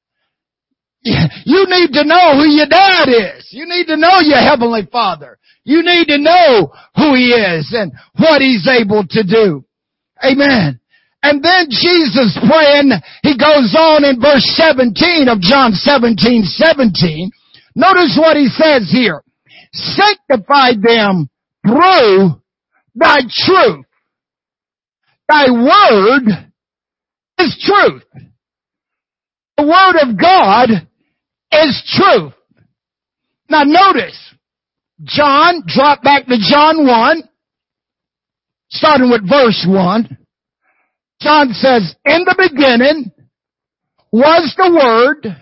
You 1.45 1.65
need 1.67 1.93
to 1.93 2.03
know 2.05 2.35
who 2.37 2.49
your 2.49 2.65
dad 2.65 3.07
is. 3.09 3.49
You 3.51 3.65
need 3.67 3.87
to 3.87 3.97
know 3.97 4.21
your 4.21 4.39
heavenly 4.39 4.87
father. 4.91 5.37
You 5.65 5.81
need 5.83 6.07
to 6.07 6.17
know 6.19 6.71
who 6.95 7.15
he 7.15 7.33
is 7.33 7.73
and 7.73 7.91
what 8.17 8.41
he's 8.41 8.67
able 8.67 9.03
to 9.09 9.23
do. 9.23 9.65
Amen. 10.23 10.79
And 11.23 11.43
then 11.43 11.65
Jesus 11.69 12.37
praying, 12.47 12.91
he 13.23 13.35
goes 13.35 13.75
on 13.77 14.05
in 14.05 14.21
verse 14.21 14.45
17 14.55 15.27
of 15.27 15.41
John 15.41 15.73
17, 15.73 16.43
17. 16.43 17.31
Notice 17.75 18.15
what 18.17 18.37
he 18.37 18.47
says 18.47 18.89
here. 18.91 19.23
Sanctify 19.73 20.73
them 20.79 21.29
through 21.65 22.41
thy 22.93 23.17
truth. 23.27 23.85
Thy 25.27 25.49
word 25.49 26.51
is 27.39 27.57
truth. 27.65 28.03
The 29.57 29.65
word 29.65 30.09
of 30.09 30.19
God 30.19 30.69
is 31.51 31.83
truth. 31.97 32.33
Now 33.49 33.63
notice, 33.63 34.34
John, 35.03 35.63
drop 35.67 36.03
back 36.03 36.25
to 36.25 36.37
John 36.39 36.87
1, 36.87 37.23
starting 38.69 39.09
with 39.09 39.29
verse 39.29 39.65
1. 39.67 40.17
John 41.21 41.49
says, 41.53 41.95
in 42.05 42.23
the 42.23 42.35
beginning 42.37 43.11
was 44.11 44.53
the 44.57 44.71
Word, 44.71 45.35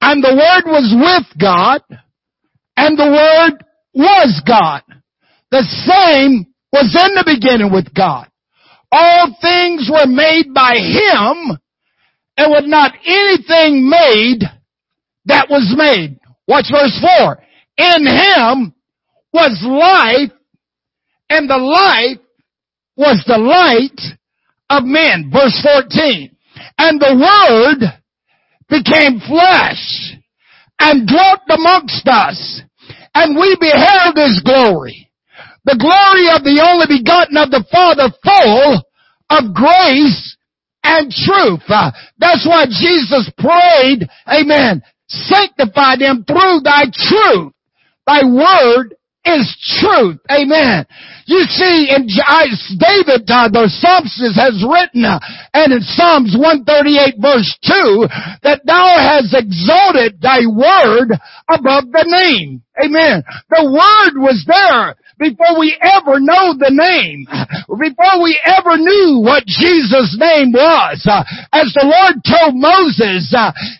and 0.00 0.22
the 0.22 0.34
Word 0.34 0.70
was 0.70 0.94
with 0.94 1.40
God, 1.40 1.82
and 2.76 2.96
the 2.96 3.10
Word 3.10 3.64
was 3.92 4.40
God. 4.46 4.82
The 5.50 5.62
same 5.62 6.46
was 6.72 6.94
in 6.94 7.14
the 7.14 7.24
beginning 7.26 7.72
with 7.72 7.92
God. 7.92 8.28
All 8.92 9.36
things 9.40 9.90
were 9.92 10.06
made 10.06 10.54
by 10.54 10.74
Him, 10.74 11.58
and 12.36 12.50
was 12.50 12.64
not 12.66 12.92
anything 13.04 13.88
made 13.88 14.42
that 15.26 15.48
was 15.50 15.74
made. 15.76 16.18
Watch 16.46 16.66
verse 16.70 16.98
4. 17.18 17.38
In 17.80 18.06
Him 18.06 18.74
was 19.32 19.56
life, 19.64 20.36
and 21.30 21.48
the 21.48 21.56
life 21.56 22.18
was 22.96 23.24
the 23.26 23.38
light 23.38 23.98
of 24.68 24.84
men. 24.84 25.30
Verse 25.32 25.58
14. 25.62 26.36
And 26.76 27.00
the 27.00 27.16
Word 27.16 27.88
became 28.68 29.20
flesh 29.20 30.12
and 30.78 31.08
dwelt 31.08 31.40
amongst 31.48 32.06
us, 32.06 32.60
and 33.14 33.36
we 33.36 33.56
beheld 33.58 34.16
His 34.16 34.42
glory. 34.44 35.08
The 35.64 35.80
glory 35.80 36.28
of 36.36 36.44
the 36.44 36.60
only 36.60 37.00
begotten 37.00 37.36
of 37.36 37.50
the 37.50 37.64
Father 37.72 38.12
full 38.20 38.82
of 39.30 39.54
grace 39.54 40.36
and 40.84 41.10
truth. 41.10 41.64
Uh, 41.68 41.92
that's 42.18 42.46
why 42.46 42.66
Jesus 42.66 43.30
prayed, 43.38 44.08
amen, 44.28 44.82
sanctify 45.08 45.96
them 45.96 46.24
through 46.26 46.60
thy 46.60 46.84
truth. 46.92 47.52
Thy 48.06 48.24
word 48.24 48.94
is 49.24 49.44
truth. 49.80 50.18
Amen. 50.30 50.86
You 51.26 51.44
see, 51.44 51.92
in 51.94 52.08
David, 52.08 53.28
uh, 53.28 53.48
the 53.52 53.68
psalmist 53.68 54.36
has 54.36 54.64
written, 54.64 55.04
uh, 55.04 55.20
and 55.52 55.72
in 55.72 55.80
Psalms 55.82 56.34
138 56.34 57.20
verse 57.20 57.52
2, 57.68 58.08
that 58.42 58.64
thou 58.64 58.96
hast 58.96 59.36
exalted 59.36 60.20
thy 60.20 60.48
word 60.48 61.12
above 61.48 61.92
the 61.92 62.04
name. 62.08 62.62
Amen. 62.82 63.22
The 63.50 63.64
word 63.68 64.20
was 64.20 64.42
there 64.48 64.96
before 65.20 65.60
we 65.60 65.76
ever 65.84 66.18
know 66.18 66.56
the 66.56 66.72
name, 66.72 67.28
before 67.68 68.24
we 68.24 68.40
ever 68.48 68.80
knew 68.80 69.20
what 69.20 69.44
Jesus' 69.44 70.16
name 70.16 70.50
was. 70.50 71.04
As 71.52 71.68
the 71.76 71.84
Lord 71.84 72.24
told 72.24 72.56
Moses, 72.56 73.28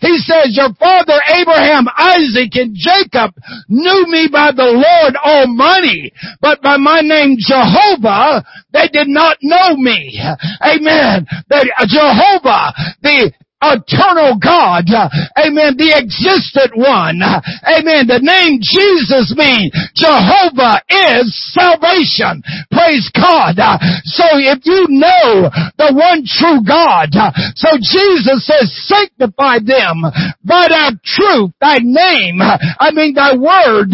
he 0.05 0.21
says, 0.21 0.53
your 0.53 0.71
father 0.77 1.17
Abraham, 1.33 1.89
Isaac, 1.97 2.53
and 2.61 2.77
Jacob 2.77 3.33
knew 3.67 4.05
me 4.07 4.29
by 4.31 4.53
the 4.53 4.69
Lord 4.69 5.17
Almighty, 5.17 6.13
but 6.39 6.61
by 6.61 6.77
my 6.77 7.01
name 7.01 7.35
Jehovah, 7.41 8.45
they 8.71 8.87
did 8.93 9.09
not 9.09 9.37
know 9.41 9.75
me. 9.75 10.21
Amen. 10.61 11.25
That 11.49 11.65
Jehovah, 11.89 12.71
the 13.01 13.33
eternal 13.61 14.41
God. 14.41 14.89
Amen. 15.37 15.77
The 15.77 15.93
existent 15.93 16.73
one. 16.75 17.21
Amen. 17.21 18.09
The 18.09 18.19
name 18.21 18.59
Jesus 18.59 19.33
means 19.37 19.71
Jehovah 19.93 20.81
is 20.89 21.29
salvation. 21.53 22.41
Praise 22.73 23.07
God. 23.13 23.61
So 24.09 24.25
if 24.41 24.65
you 24.65 24.89
know 24.89 25.49
the 25.77 25.93
one 25.93 26.25
true 26.25 26.65
God, 26.65 27.13
so 27.55 27.69
Jesus 27.77 28.45
says 28.45 28.67
sanctify 28.89 29.61
them 29.61 30.01
by 30.43 30.67
thy 30.69 30.91
truth, 31.05 31.51
thy 31.61 31.77
name, 31.81 32.41
I 32.41 32.91
mean 32.91 33.13
thy 33.13 33.35
word 33.37 33.93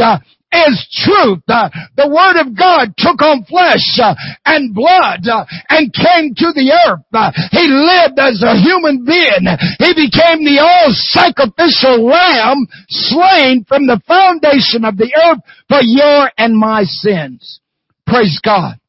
is 0.51 1.03
truth. 1.03 1.43
Uh, 1.47 1.69
the 1.95 2.07
Word 2.07 2.39
of 2.39 2.55
God 2.57 2.95
took 2.97 3.21
on 3.21 3.43
flesh 3.45 3.83
uh, 3.99 4.15
and 4.45 4.73
blood 4.73 5.27
uh, 5.27 5.45
and 5.69 5.93
came 5.93 6.33
to 6.35 6.53
the 6.55 6.71
earth. 6.71 7.03
He 7.51 7.67
lived 7.67 8.19
as 8.19 8.41
a 8.41 8.55
human 8.55 9.03
being. 9.03 9.45
He 9.79 9.91
became 9.93 10.45
the 10.47 10.63
all-sacrificial 10.63 12.05
lamb 12.05 12.67
slain 12.87 13.65
from 13.67 13.87
the 13.87 14.01
foundation 14.07 14.85
of 14.85 14.97
the 14.97 15.11
earth 15.11 15.43
for 15.67 15.79
your 15.81 16.31
and 16.37 16.57
my 16.57 16.83
sins. 16.83 17.59
Praise 18.05 18.39
God. 18.43 18.79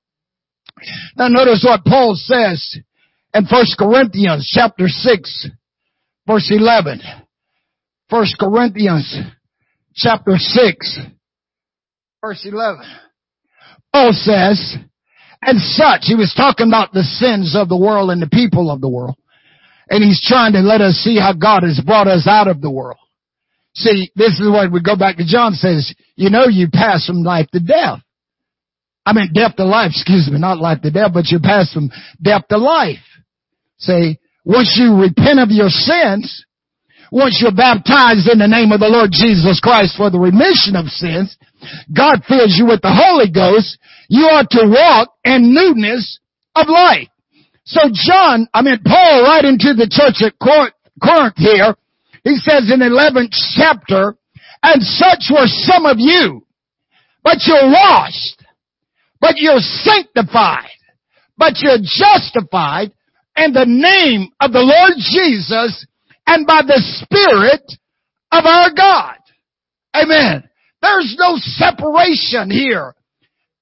Now 1.17 1.29
notice 1.29 1.65
what 1.67 1.85
Paul 1.85 2.15
says 2.15 2.79
in 3.35 3.47
1 3.47 3.67
Corinthians 3.79 4.49
chapter 4.55 4.87
6 4.87 5.49
verse 6.27 6.49
11. 6.51 7.01
1 8.11 8.27
Corinthians 8.39 9.17
chapter 9.97 10.37
6 10.37 10.99
verse 12.21 12.45
11. 12.45 12.83
Paul 13.93 14.13
says, 14.13 14.77
and 15.41 15.61
such, 15.61 16.03
he 16.03 16.15
was 16.15 16.35
talking 16.37 16.69
about 16.69 16.93
the 16.93 17.05
sins 17.05 17.55
of 17.57 17.69
the 17.69 17.79
world 17.79 18.11
and 18.11 18.21
the 18.21 18.29
people 18.29 18.71
of 18.71 18.81
the 18.81 18.89
world. 18.89 19.17
And 19.89 20.05
he's 20.05 20.23
trying 20.23 20.53
to 20.53 20.61
let 20.61 20.81
us 20.81 20.95
see 20.97 21.19
how 21.19 21.33
God 21.33 21.63
has 21.63 21.81
brought 21.85 22.09
us 22.09 22.27
out 22.29 22.49
of 22.49 22.61
the 22.61 22.71
world. 22.71 22.99
See, 23.75 24.11
this 24.17 24.39
is 24.41 24.51
what 24.51 24.73
we 24.73 24.83
go 24.83 24.97
back 24.97 25.17
to 25.17 25.27
John 25.27 25.53
says, 25.55 25.95
you 26.17 26.31
know 26.31 26.49
you 26.49 26.69
pass 26.73 27.07
from 27.07 27.23
life 27.23 27.47
to 27.53 27.61
death. 27.61 28.01
I 29.07 29.13
mean 29.15 29.33
death 29.33 29.57
to 29.57 29.65
life, 29.65 29.93
excuse 29.95 30.29
me, 30.31 30.39
not 30.39 30.59
life 30.59 30.83
to 30.83 30.91
death, 30.91 31.13
but 31.15 31.29
you 31.29 31.39
pass 31.39 31.73
from 31.73 31.91
death 32.21 32.43
to 32.51 32.59
life. 32.59 32.99
See, 33.79 34.19
once 34.45 34.77
you 34.79 35.01
repent 35.01 35.39
of 35.39 35.51
your 35.51 35.71
sins, 35.71 36.45
once 37.11 37.39
you're 37.41 37.55
baptized 37.55 38.29
in 38.29 38.39
the 38.39 38.49
name 38.49 38.73
of 38.73 38.81
the 38.81 38.89
Lord 38.89 39.11
Jesus 39.13 39.61
Christ 39.61 39.97
for 39.97 40.11
the 40.11 40.19
remission 40.19 40.77
of 40.77 40.87
sins, 40.89 41.39
God 41.95 42.23
fills 42.29 42.57
you 42.57 42.67
with 42.67 42.83
the 42.83 42.93
Holy 42.93 43.31
Ghost, 43.31 43.79
you 44.09 44.27
are 44.27 44.45
to 44.45 44.69
walk 44.69 45.15
in 45.25 45.55
newness 45.55 46.19
of 46.55 46.69
life. 46.69 47.09
So 47.65 47.81
John, 47.93 48.49
I 48.55 48.63
mean 48.63 48.79
Paul 48.85 49.25
right 49.25 49.45
into 49.45 49.75
the 49.75 49.89
church 49.89 50.25
at 50.25 50.39
Corinth 50.39 51.37
here, 51.37 51.77
he 52.25 52.37
says 52.37 52.71
in 52.73 52.81
the 52.81 52.87
11th 52.87 53.35
chapter, 53.57 54.17
and 54.63 54.83
such 54.83 55.31
were 55.31 55.47
some 55.47 55.87
of 55.87 55.97
you, 55.99 56.45
but 57.23 57.39
you're 57.47 57.71
washed, 57.71 58.43
but 59.21 59.37
you're 59.37 59.61
sanctified, 59.61 60.79
but 61.37 61.55
you're 61.59 61.79
justified 61.83 62.93
in 63.37 63.53
the 63.53 63.67
name 63.67 64.31
of 64.41 64.53
the 64.53 64.61
Lord 64.61 64.95
Jesus 64.97 65.87
and 66.27 66.47
by 66.47 66.63
the 66.63 66.81
Spirit 67.03 67.63
of 68.33 68.45
our 68.45 68.71
God. 68.75 69.17
Amen. 69.95 70.49
There's 70.83 71.17
no 71.19 71.37
separation 71.37 72.51
here. 72.51 72.95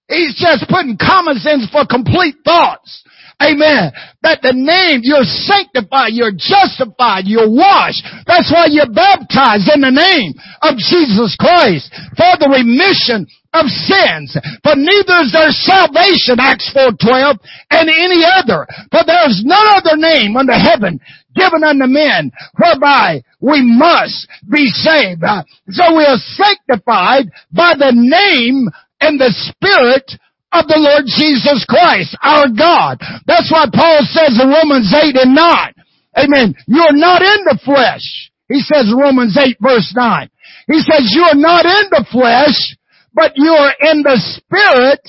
He's 0.08 0.36
just 0.38 0.68
putting 0.68 0.96
common 0.96 1.36
sense 1.36 1.68
for 1.70 1.84
complete 1.86 2.36
thoughts. 2.44 3.02
Amen. 3.42 3.92
That 4.24 4.40
the 4.40 4.56
name, 4.56 5.04
you're 5.04 5.28
sanctified, 5.28 6.16
you're 6.16 6.32
justified, 6.32 7.28
you're 7.28 7.52
washed. 7.52 8.00
That's 8.24 8.48
why 8.48 8.72
you're 8.72 8.88
baptized 8.88 9.68
in 9.68 9.84
the 9.84 9.92
name 9.92 10.32
of 10.64 10.80
Jesus 10.80 11.36
Christ 11.36 11.92
for 12.16 12.32
the 12.40 12.48
remission 12.48 13.28
of 13.52 13.68
sins. 13.68 14.32
For 14.64 14.72
neither 14.72 15.20
is 15.20 15.36
there 15.36 15.52
salvation, 15.52 16.40
Acts 16.40 16.72
4.12, 16.72 17.36
and 17.76 17.92
any 17.92 18.24
other. 18.24 18.64
For 18.88 19.04
there 19.04 19.28
is 19.28 19.44
none 19.44 19.68
other 19.68 20.00
name 20.00 20.36
under 20.36 20.56
heaven 20.56 20.96
given 21.36 21.60
unto 21.60 21.84
men 21.84 22.32
whereby 22.56 23.20
we 23.46 23.62
must 23.62 24.26
be 24.50 24.66
saved. 24.74 25.22
So 25.70 25.94
we 25.94 26.02
are 26.02 26.18
sanctified 26.18 27.30
by 27.54 27.78
the 27.78 27.94
name 27.94 28.66
and 29.00 29.20
the 29.20 29.30
spirit 29.30 30.10
of 30.50 30.66
the 30.66 30.82
Lord 30.82 31.06
Jesus 31.06 31.62
Christ, 31.68 32.18
our 32.22 32.50
God. 32.50 32.98
That's 33.26 33.50
why 33.52 33.70
Paul 33.70 34.02
says 34.10 34.34
in 34.42 34.50
Romans 34.50 34.90
8 34.90 35.14
and 35.22 35.34
9, 35.34 35.74
Amen. 36.18 36.54
You're 36.66 36.96
not 36.96 37.22
in 37.22 37.44
the 37.44 37.60
flesh. 37.62 38.32
He 38.48 38.60
says 38.60 38.92
Romans 38.96 39.36
8 39.38 39.56
verse 39.60 39.92
9. 39.94 40.30
He 40.66 40.80
says 40.80 41.12
you 41.14 41.22
are 41.22 41.36
not 41.36 41.66
in 41.66 41.90
the 41.90 42.06
flesh, 42.10 42.76
but 43.12 43.32
you 43.36 43.50
are 43.50 43.74
in 43.92 44.02
the 44.02 44.16
spirit. 44.16 45.02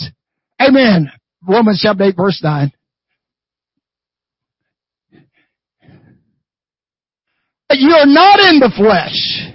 Amen. 0.62 1.12
Romans 1.48 1.80
chapter 1.82 2.04
8 2.04 2.16
verse 2.18 2.42
9. 2.44 2.72
You're 7.72 8.08
not 8.08 8.40
in 8.40 8.60
the 8.60 8.72
flesh, 8.76 9.54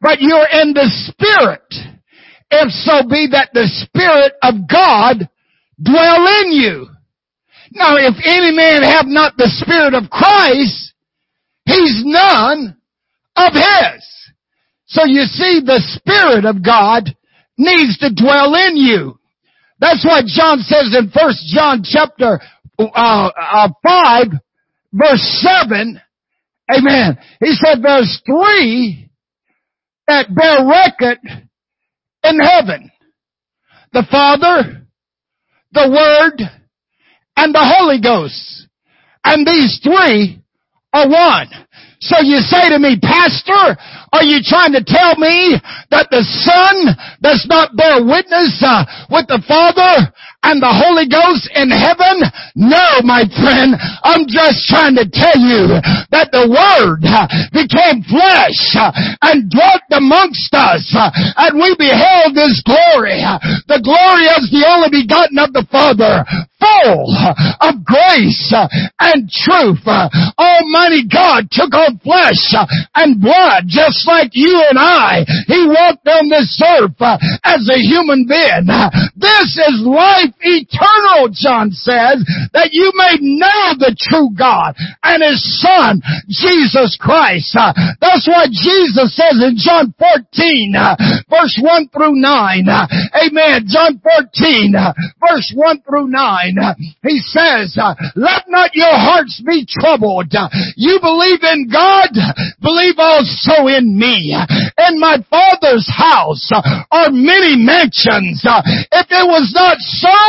but 0.00 0.20
you're 0.20 0.48
in 0.62 0.72
the 0.72 0.86
spirit. 1.08 1.66
If 2.50 2.70
so 2.72 3.08
be 3.08 3.28
that 3.32 3.50
the 3.52 3.66
spirit 3.66 4.34
of 4.42 4.68
God 4.68 5.28
dwell 5.82 6.26
in 6.42 6.52
you. 6.52 6.86
Now 7.72 7.96
if 7.96 8.14
any 8.24 8.54
man 8.54 8.82
have 8.82 9.06
not 9.06 9.36
the 9.36 9.50
spirit 9.62 9.94
of 9.94 10.10
Christ, 10.10 10.92
he's 11.64 12.02
none 12.04 12.76
of 13.36 13.52
his. 13.52 14.10
So 14.86 15.04
you 15.06 15.22
see 15.22 15.60
the 15.64 15.80
spirit 15.94 16.44
of 16.44 16.64
God 16.64 17.16
needs 17.56 17.98
to 17.98 18.12
dwell 18.12 18.54
in 18.54 18.76
you. 18.76 19.18
That's 19.78 20.04
why 20.04 20.22
John 20.26 20.58
says 20.60 20.94
in 20.98 21.10
First 21.10 21.46
John 21.54 21.82
chapter 21.84 22.40
uh, 22.78 23.30
uh, 23.36 23.68
5 23.82 24.26
verse 24.92 25.44
7, 25.68 26.00
amen. 26.72 27.18
He 27.40 27.52
said 27.52 27.82
there's 27.82 28.22
three 28.26 29.10
that 30.06 30.34
bear 30.34 30.66
record 30.66 31.18
in 32.24 32.38
heaven. 32.40 32.90
The 33.92 34.06
Father, 34.10 34.86
the 35.72 35.88
Word, 35.88 36.48
and 37.36 37.54
the 37.54 37.74
Holy 37.78 38.00
Ghost. 38.00 38.68
And 39.24 39.46
these 39.46 39.80
three 39.82 40.42
are 40.92 41.08
one. 41.08 41.48
So 42.00 42.16
you 42.22 42.38
say 42.38 42.70
to 42.70 42.78
me, 42.78 42.98
Pastor, 43.00 43.76
are 44.12 44.24
you 44.24 44.40
trying 44.42 44.72
to 44.72 44.82
tell 44.82 45.16
me 45.16 45.60
that 45.90 46.08
the 46.10 46.24
Son 46.24 46.96
does 47.20 47.46
not 47.48 47.76
bear 47.76 48.04
witness 48.04 48.56
uh, 48.64 48.84
with 49.10 49.26
the 49.28 49.42
Father 49.46 50.10
and 50.42 50.62
the 50.62 50.72
Holy 50.72 51.04
Ghost 51.06 51.48
in 51.52 51.68
heaven? 51.68 52.24
No, 52.56 53.04
my 53.04 53.28
friend. 53.28 53.76
I'm 54.02 54.24
just 54.24 54.66
trying 54.68 54.96
to 54.96 55.04
tell 55.04 55.36
you 55.36 55.80
that 56.10 56.32
the 56.32 56.48
Word 56.48 57.04
uh, 57.04 57.28
became 57.52 58.00
flesh 58.08 58.60
uh, 58.76 58.92
and 59.22 59.52
dwelt 59.52 59.84
amongst 59.92 60.52
us 60.54 60.84
uh, 60.96 61.10
and 61.12 61.60
we 61.60 61.76
beheld 61.76 62.36
His 62.36 62.62
glory. 62.64 63.20
The 63.68 63.84
glory 63.84 64.26
as 64.32 64.48
the 64.48 64.64
only 64.68 64.88
begotten 64.88 65.38
of 65.38 65.52
the 65.52 65.66
Father 65.70 66.24
full 66.60 67.08
of 67.60 67.84
grace 67.84 68.52
and 69.00 69.28
truth. 69.28 69.84
Almighty 69.88 71.08
God 71.08 71.48
took 71.50 71.72
on 71.72 71.98
flesh 72.04 72.52
and 72.94 73.20
blood 73.20 73.64
just 73.66 74.06
like 74.06 74.30
you 74.32 74.60
and 74.68 74.78
I. 74.78 75.24
He 75.48 75.66
walked 75.66 76.06
on 76.06 76.28
this 76.28 76.60
earth 76.60 77.00
as 77.44 77.68
a 77.68 77.80
human 77.80 78.28
being. 78.28 78.68
This 79.16 79.56
is 79.56 79.82
life 79.84 80.29
eternal, 80.40 81.28
John 81.32 81.70
says, 81.72 82.22
that 82.52 82.70
you 82.72 82.92
may 82.94 83.18
know 83.20 83.74
the 83.78 83.96
true 83.98 84.30
God 84.36 84.74
and 85.02 85.22
His 85.22 85.42
Son, 85.58 86.00
Jesus 86.28 86.96
Christ. 87.00 87.56
Uh, 87.56 87.72
that's 88.00 88.28
what 88.28 88.50
Jesus 88.50 89.14
says 89.16 89.40
in 89.42 89.56
John 89.56 89.94
14, 89.98 90.74
uh, 90.76 90.96
verse 91.28 91.56
1 91.60 91.88
through 91.88 92.16
9. 92.16 92.68
Uh, 92.68 92.86
amen. 93.26 93.66
John 93.66 94.00
14, 94.02 94.74
verse 95.18 95.52
1 95.54 95.82
through 95.82 96.08
9. 96.08 96.56
He 97.02 97.18
says, 97.20 97.76
let 98.16 98.44
not 98.48 98.74
your 98.74 98.92
hearts 98.92 99.42
be 99.44 99.66
troubled. 99.66 100.32
You 100.76 100.98
believe 101.00 101.42
in 101.42 101.68
God, 101.70 102.10
believe 102.60 102.98
also 102.98 103.66
in 103.66 103.96
me. 103.98 104.34
In 104.34 105.00
my 105.00 105.18
Father's 105.28 105.88
house 105.88 106.50
are 106.90 107.10
many 107.10 107.56
mansions. 107.56 108.42
If 108.44 109.06
it 109.10 109.26
was 109.26 109.52
not 109.54 109.78
so, 109.78 110.19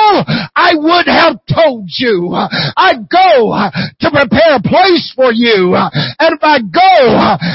I 0.56 0.74
would 0.76 1.08
have 1.08 1.40
told 1.48 1.90
you. 1.98 2.30
I 2.32 2.96
go 2.96 3.56
to 4.00 4.08
prepare 4.12 4.56
a 4.56 4.62
place 4.62 5.12
for 5.16 5.32
you. 5.32 5.76
And 5.76 6.36
if 6.36 6.44
I 6.44 6.60
go 6.62 6.96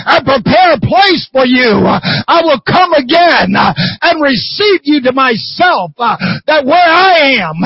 and 0.06 0.26
prepare 0.26 0.74
a 0.74 0.80
place 0.80 1.28
for 1.32 1.44
you, 1.46 1.86
I 1.86 2.40
will 2.42 2.60
come 2.60 2.92
again 2.94 3.54
and 3.56 4.22
receive 4.22 4.80
you 4.84 5.00
to 5.02 5.12
myself 5.12 5.92
that 5.96 6.64
where 6.64 6.90
I 6.90 7.38
am, 7.40 7.56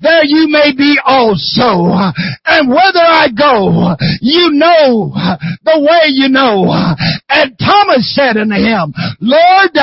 there 0.00 0.24
you 0.24 0.48
may 0.48 0.72
be 0.76 0.98
also. 1.04 1.94
And 2.44 2.68
whether 2.68 3.04
I 3.04 3.28
go, 3.28 3.94
you 4.20 4.50
know 4.52 5.12
the 5.64 5.78
way 5.80 6.10
you 6.12 6.28
know. 6.28 6.72
And 7.28 7.58
Thomas 7.58 8.14
said 8.14 8.36
unto 8.36 8.56
him, 8.56 8.92
Lord, 9.20 9.76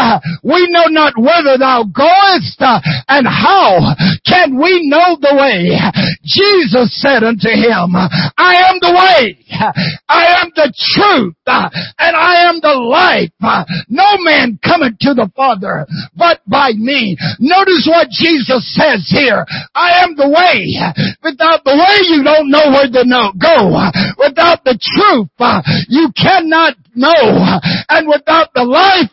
we 0.44 0.68
know 0.70 0.88
not 0.90 1.14
whither 1.18 1.58
thou 1.58 1.84
goest 1.84 2.60
and 3.08 3.28
how 3.28 3.96
can 4.26 4.35
we 4.58 4.88
know 4.88 5.18
the 5.20 5.36
way. 5.36 5.78
Jesus 6.24 6.92
said 7.02 7.24
unto 7.24 7.50
him, 7.50 7.96
I 8.38 8.70
am 8.70 8.80
the 8.82 8.94
way, 8.94 9.38
I 10.10 10.42
am 10.42 10.52
the 10.56 10.74
truth, 10.76 11.36
and 11.46 12.16
I 12.16 12.50
am 12.50 12.60
the 12.62 12.74
life. 12.74 13.32
No 13.88 14.18
man 14.20 14.60
cometh 14.64 15.00
to 15.00 15.14
the 15.14 15.30
Father 15.36 15.86
but 16.16 16.42
by 16.48 16.72
me. 16.76 17.18
Notice 17.40 17.88
what 17.88 18.10
Jesus 18.10 18.66
says 18.76 19.08
here. 19.10 19.46
I 19.76 20.04
am 20.04 20.16
the 20.16 20.28
way. 20.30 20.76
Without 21.24 21.64
the 21.64 21.76
way 21.76 21.96
you 22.10 22.24
don't 22.24 22.50
know 22.50 22.72
where 22.72 22.90
to 22.90 23.04
know, 23.06 23.32
go. 23.38 23.72
Without 24.18 24.64
the 24.64 24.78
truth, 24.78 25.30
you 25.90 26.10
cannot 26.16 26.76
know. 26.96 27.60
And 27.90 28.08
without 28.08 28.54
the 28.56 28.64
life, 28.64 29.12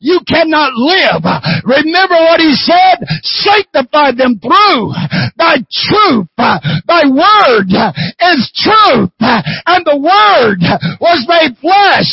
you 0.00 0.20
cannot 0.26 0.72
live. 0.74 1.22
Remember 1.64 2.18
what 2.28 2.40
he 2.40 2.52
said? 2.54 3.04
Sanctify 3.22 4.12
them 4.16 4.38
through 4.40 4.57
thy 5.36 5.62
truth. 5.70 6.28
Thy 6.36 7.04
word 7.06 7.70
is 7.70 8.50
truth. 8.54 9.12
And 9.20 9.84
the 9.84 9.98
word 9.98 10.60
was 11.00 11.26
made 11.28 11.56
flesh 11.58 12.12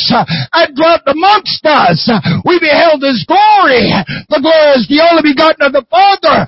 and 0.52 0.76
dwelt 0.76 1.02
amongst 1.06 1.64
us. 1.66 2.10
We 2.44 2.58
beheld 2.60 3.02
his 3.02 3.24
glory. 3.26 3.90
The 4.28 4.40
glory 4.40 4.74
is 4.78 4.88
the 4.88 5.02
only 5.02 5.34
begotten 5.34 5.66
of 5.66 5.72
the 5.72 5.86
Father, 5.90 6.46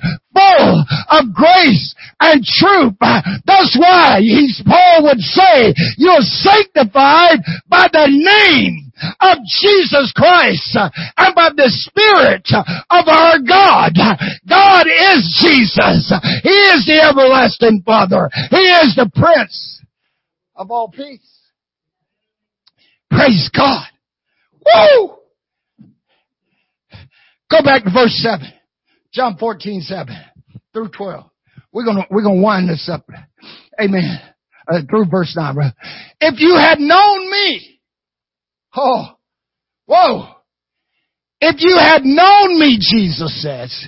of 1.09 1.33
grace 1.33 1.95
and 2.19 2.43
truth. 2.43 2.95
That's 2.99 3.75
why 3.77 4.19
he's, 4.21 4.61
Paul 4.65 5.03
would 5.03 5.19
say, 5.19 5.73
you're 5.97 6.21
sanctified 6.21 7.39
by 7.67 7.87
the 7.91 8.07
name 8.07 8.91
of 9.21 9.37
Jesus 9.61 10.13
Christ 10.15 10.75
and 10.75 11.35
by 11.35 11.49
the 11.55 11.69
Spirit 11.69 12.47
of 12.89 13.07
our 13.07 13.39
God. 13.39 13.93
God 14.47 14.85
is 14.87 15.39
Jesus. 15.41 16.13
He 16.43 16.49
is 16.49 16.85
the 16.85 17.01
everlasting 17.09 17.83
Father. 17.85 18.29
He 18.51 18.57
is 18.57 18.95
the 18.95 19.09
Prince 19.13 19.81
of 20.55 20.71
all 20.71 20.89
peace. 20.89 21.21
Praise 23.09 23.49
God. 23.55 23.87
Woo! 24.65 25.15
Go 27.49 27.63
back 27.63 27.83
to 27.83 27.89
verse 27.91 28.13
7. 28.21 28.45
John 29.11 29.37
14, 29.37 29.81
7 29.81 30.15
through 30.73 30.89
12. 30.89 31.25
We're 31.71 31.85
gonna, 31.85 32.05
we're 32.09 32.23
gonna 32.23 32.41
wind 32.41 32.69
this 32.69 32.89
up. 32.91 33.07
Amen. 33.79 34.19
Uh, 34.67 34.81
through 34.89 35.05
verse 35.09 35.33
9, 35.35 35.55
brother. 35.55 35.73
If 36.19 36.39
you 36.39 36.55
had 36.55 36.79
known 36.79 37.31
me, 37.31 37.79
oh, 38.75 39.05
whoa. 39.85 40.35
If 41.41 41.55
you 41.59 41.77
had 41.77 42.03
known 42.03 42.59
me, 42.59 42.77
Jesus 42.79 43.41
says, 43.41 43.87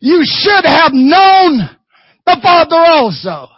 you 0.00 0.22
should 0.24 0.64
have 0.64 0.92
known 0.92 1.68
the 2.24 2.38
Father 2.42 2.76
also. 2.76 3.48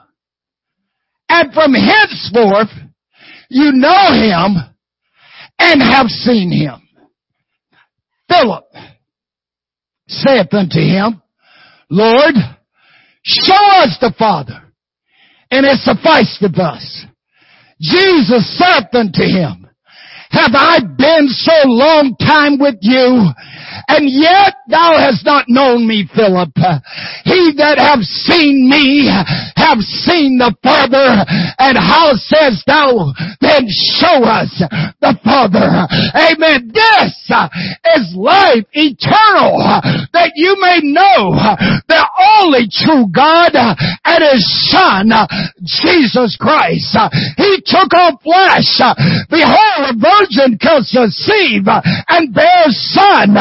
And 1.28 1.52
from 1.54 1.72
henceforth, 1.72 2.68
you 3.48 3.72
know 3.72 4.12
him 4.12 4.56
and 5.58 5.82
have 5.82 6.08
seen 6.08 6.50
him. 6.50 6.88
Philip 8.28 8.64
saith 10.08 10.52
unto 10.52 10.80
him, 10.80 11.21
Lord, 11.92 12.34
show 13.22 13.66
us 13.84 13.98
the 14.00 14.14
Father, 14.18 14.72
and 15.50 15.66
it 15.66 15.76
sufficed 15.80 16.40
sufficeth 16.40 16.58
us. 16.58 17.04
Jesus 17.82 18.58
saith 18.58 18.88
unto 18.94 19.20
him, 19.20 19.68
Have 20.30 20.52
I 20.54 20.78
been 20.80 21.28
so 21.28 21.68
long 21.68 22.16
time 22.18 22.58
with 22.58 22.76
you, 22.80 23.28
and 23.88 24.06
yet 24.08 24.54
thou 24.68 24.94
hast 24.98 25.24
not 25.24 25.46
known 25.48 25.86
me, 25.86 26.08
Philip. 26.14 26.54
He 27.24 27.52
that 27.58 27.78
have 27.82 28.02
seen 28.02 28.68
me 28.70 29.10
have 29.56 29.78
seen 30.06 30.38
the 30.38 30.54
Father. 30.62 31.24
And 31.58 31.76
how 31.78 32.14
says 32.14 32.62
thou 32.66 33.12
then 33.40 33.66
show 33.98 34.22
us 34.22 34.52
the 35.00 35.18
Father? 35.24 35.66
Amen. 36.14 36.70
This 36.70 37.14
is 37.96 38.14
life 38.14 38.66
eternal 38.72 39.58
that 40.12 40.32
you 40.36 40.56
may 40.60 40.80
know 40.82 41.34
the 41.88 42.02
only 42.38 42.70
true 42.70 43.10
God 43.10 43.56
and 43.56 44.22
His 44.30 44.44
Son, 44.70 45.10
Jesus 45.64 46.36
Christ. 46.38 46.94
He 47.36 47.62
took 47.66 47.90
on 47.94 48.18
flesh. 48.22 48.78
Behold, 49.28 49.90
a 49.90 49.94
virgin 49.98 50.52
and 50.52 50.60
conceive 50.60 51.64
and 52.08 52.34
bear 52.34 52.64
son. 52.68 53.34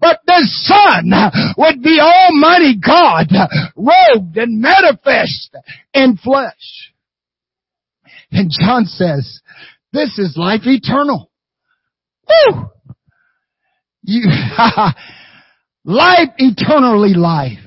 But 0.00 0.20
this 0.26 0.66
son 0.66 1.12
would 1.56 1.82
be 1.82 2.00
Almighty 2.00 2.78
God, 2.78 3.28
robed 3.76 4.36
and 4.36 4.60
manifest 4.60 5.56
in 5.94 6.16
flesh. 6.16 6.92
And 8.30 8.50
John 8.50 8.84
says, 8.84 9.40
this 9.92 10.18
is 10.18 10.36
life 10.36 10.62
eternal. 10.64 11.30
Woo! 12.28 12.70
You, 14.02 14.28
life 15.84 16.30
eternally 16.36 17.14
life 17.14 17.58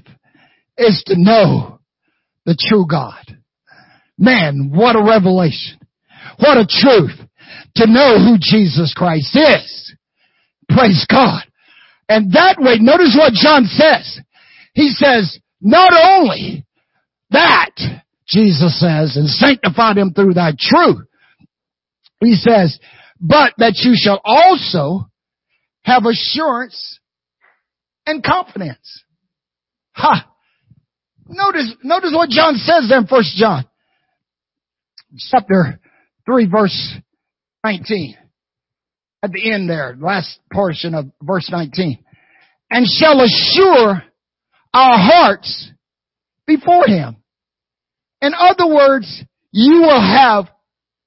is 0.78 1.03
to 1.07 1.15
know 1.17 1.80
the 2.45 2.55
true 2.59 2.86
God. 2.89 3.38
Man, 4.17 4.72
what 4.74 4.95
a 4.95 5.03
revelation. 5.03 5.80
What 6.38 6.57
a 6.57 6.67
truth 6.67 7.19
to 7.76 7.88
know 7.88 8.17
who 8.19 8.38
Jesus 8.39 8.93
Christ 8.95 9.36
is. 9.36 9.95
Praise 10.69 11.05
God. 11.09 11.43
And 12.12 12.34
that 12.34 12.57
way, 12.59 12.76
notice 12.78 13.16
what 13.18 13.32
John 13.32 13.64
says. 13.68 14.20
He 14.74 14.89
says, 14.89 15.39
not 15.62 15.93
only 15.93 16.66
that, 17.30 17.72
Jesus 18.28 18.78
says, 18.82 19.16
and 19.16 19.30
sanctify 19.30 19.93
them 19.93 20.14
through 20.14 20.34
thy 20.34 20.51
truth. 20.59 21.07
He 22.20 22.34
says, 22.34 22.78
but 23.22 23.53
that 23.59 23.76
you 23.78 23.93
shall 23.95 24.20
also 24.26 25.09
have 25.84 26.03
assurance 26.05 26.99
and 28.05 28.22
confidence. 28.22 29.03
Ha! 29.93 30.30
Notice, 31.28 31.74
notice 31.82 32.12
what 32.14 32.30
John 32.30 32.55
says 32.55 32.88
there 32.89 32.99
in 32.99 33.07
First 33.07 33.38
John. 33.38 33.64
Chapter 35.18 35.80
3 36.26 36.47
verse 36.47 36.93
19. 37.64 38.18
At 39.24 39.32
the 39.32 39.53
end 39.53 39.70
there, 39.70 39.95
last 39.99 40.39
portion 40.51 40.95
of 40.95 41.05
verse 41.22 41.47
19. 41.51 42.01
And 42.72 42.88
shall 42.88 43.22
assure 43.22 44.01
our 44.74 44.97
hearts 44.97 45.72
before 46.47 46.88
Him. 46.88 47.17
In 48.22 48.32
other 48.34 48.67
words, 48.67 49.24
you 49.51 49.82
will 49.82 50.01
have 50.01 50.45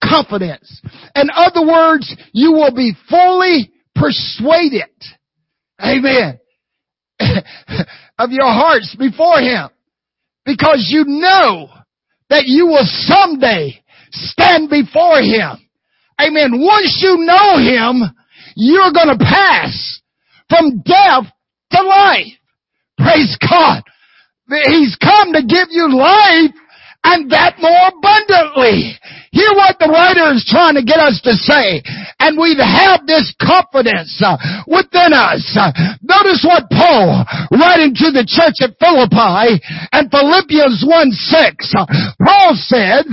confidence. 0.02 0.82
In 1.16 1.28
other 1.34 1.66
words, 1.66 2.14
you 2.32 2.52
will 2.52 2.74
be 2.74 2.92
fully 3.08 3.72
persuaded. 3.94 4.90
Amen. 5.80 6.38
of 7.20 8.30
your 8.30 8.46
hearts 8.46 8.94
before 8.98 9.40
Him. 9.40 9.68
Because 10.44 10.88
you 10.90 11.04
know 11.06 11.68
that 12.28 12.44
you 12.46 12.66
will 12.66 12.84
someday 12.84 13.82
stand 14.10 14.68
before 14.68 15.20
Him. 15.20 15.58
Amen. 16.20 16.60
Once 16.60 17.00
you 17.02 17.16
know 17.18 17.58
Him, 17.58 18.02
you're 18.54 18.92
gonna 18.92 19.18
pass 19.18 20.00
from 20.48 20.82
death 20.82 21.32
to 21.74 21.82
life. 21.82 22.32
Praise 22.98 23.36
God. 23.40 23.82
He's 24.66 24.96
come 24.96 25.32
to 25.32 25.42
give 25.42 25.68
you 25.70 25.96
life 25.96 26.52
and 27.04 27.30
that 27.30 27.56
more 27.60 27.88
abundantly. 27.88 28.98
Hear 29.34 29.50
what 29.58 29.82
the 29.82 29.90
writer 29.90 30.30
is 30.30 30.46
trying 30.46 30.78
to 30.78 30.86
get 30.86 31.02
us 31.02 31.18
to 31.26 31.34
say. 31.34 31.82
And 32.22 32.38
we 32.38 32.54
have 32.54 33.02
this 33.02 33.34
confidence 33.42 34.14
uh, 34.22 34.38
within 34.70 35.10
us. 35.10 35.42
Uh, 35.58 35.74
notice 36.06 36.46
what 36.46 36.70
Paul, 36.70 37.26
writing 37.50 37.98
to 37.98 38.14
the 38.14 38.22
church 38.22 38.62
at 38.62 38.78
Philippi 38.78 39.58
and 39.90 40.06
Philippians 40.06 40.86
1 40.86 41.10
6, 41.10 41.74
uh, 41.74 41.82
Paul 42.22 42.54
says, 42.54 43.10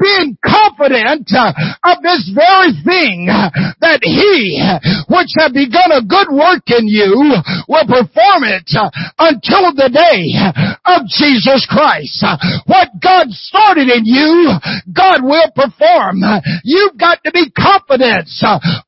being 0.00 0.40
confident 0.40 1.28
of 1.28 1.96
this 2.00 2.24
very 2.32 2.72
thing, 2.80 3.28
that 3.28 4.00
he, 4.00 4.64
which 5.12 5.36
have 5.36 5.52
begun 5.52 5.92
a 5.92 6.00
good 6.00 6.32
work 6.32 6.64
in 6.72 6.88
you, 6.88 7.36
will 7.68 7.84
perform 7.84 8.48
it 8.48 8.64
until 9.20 9.76
the 9.76 9.92
day 9.92 10.24
of 10.88 11.04
Jesus 11.04 11.68
Christ. 11.68 12.24
What 12.64 12.96
God 12.96 13.28
started 13.28 13.92
in 13.92 14.08
you, 14.08 14.56
God 14.88 15.20
will 15.20 15.49
perform. 15.54 16.22
You've 16.64 16.96
got 16.98 17.22
to 17.24 17.30
be 17.32 17.50
confident. 17.50 18.28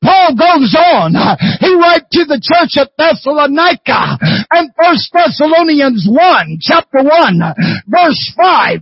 Paul 0.01 0.35
goes 0.35 0.75
on. 0.75 1.13
He 1.59 1.71
writes 1.75 2.09
to 2.11 2.25
the 2.25 2.41
church 2.41 2.77
at 2.79 2.91
Thessalonica 2.97 4.17
and 4.51 4.71
First 4.75 5.11
Thessalonians 5.13 6.07
1, 6.09 6.59
chapter 6.61 7.03
1, 7.03 7.39
verse 7.87 8.33
5. 8.37 8.79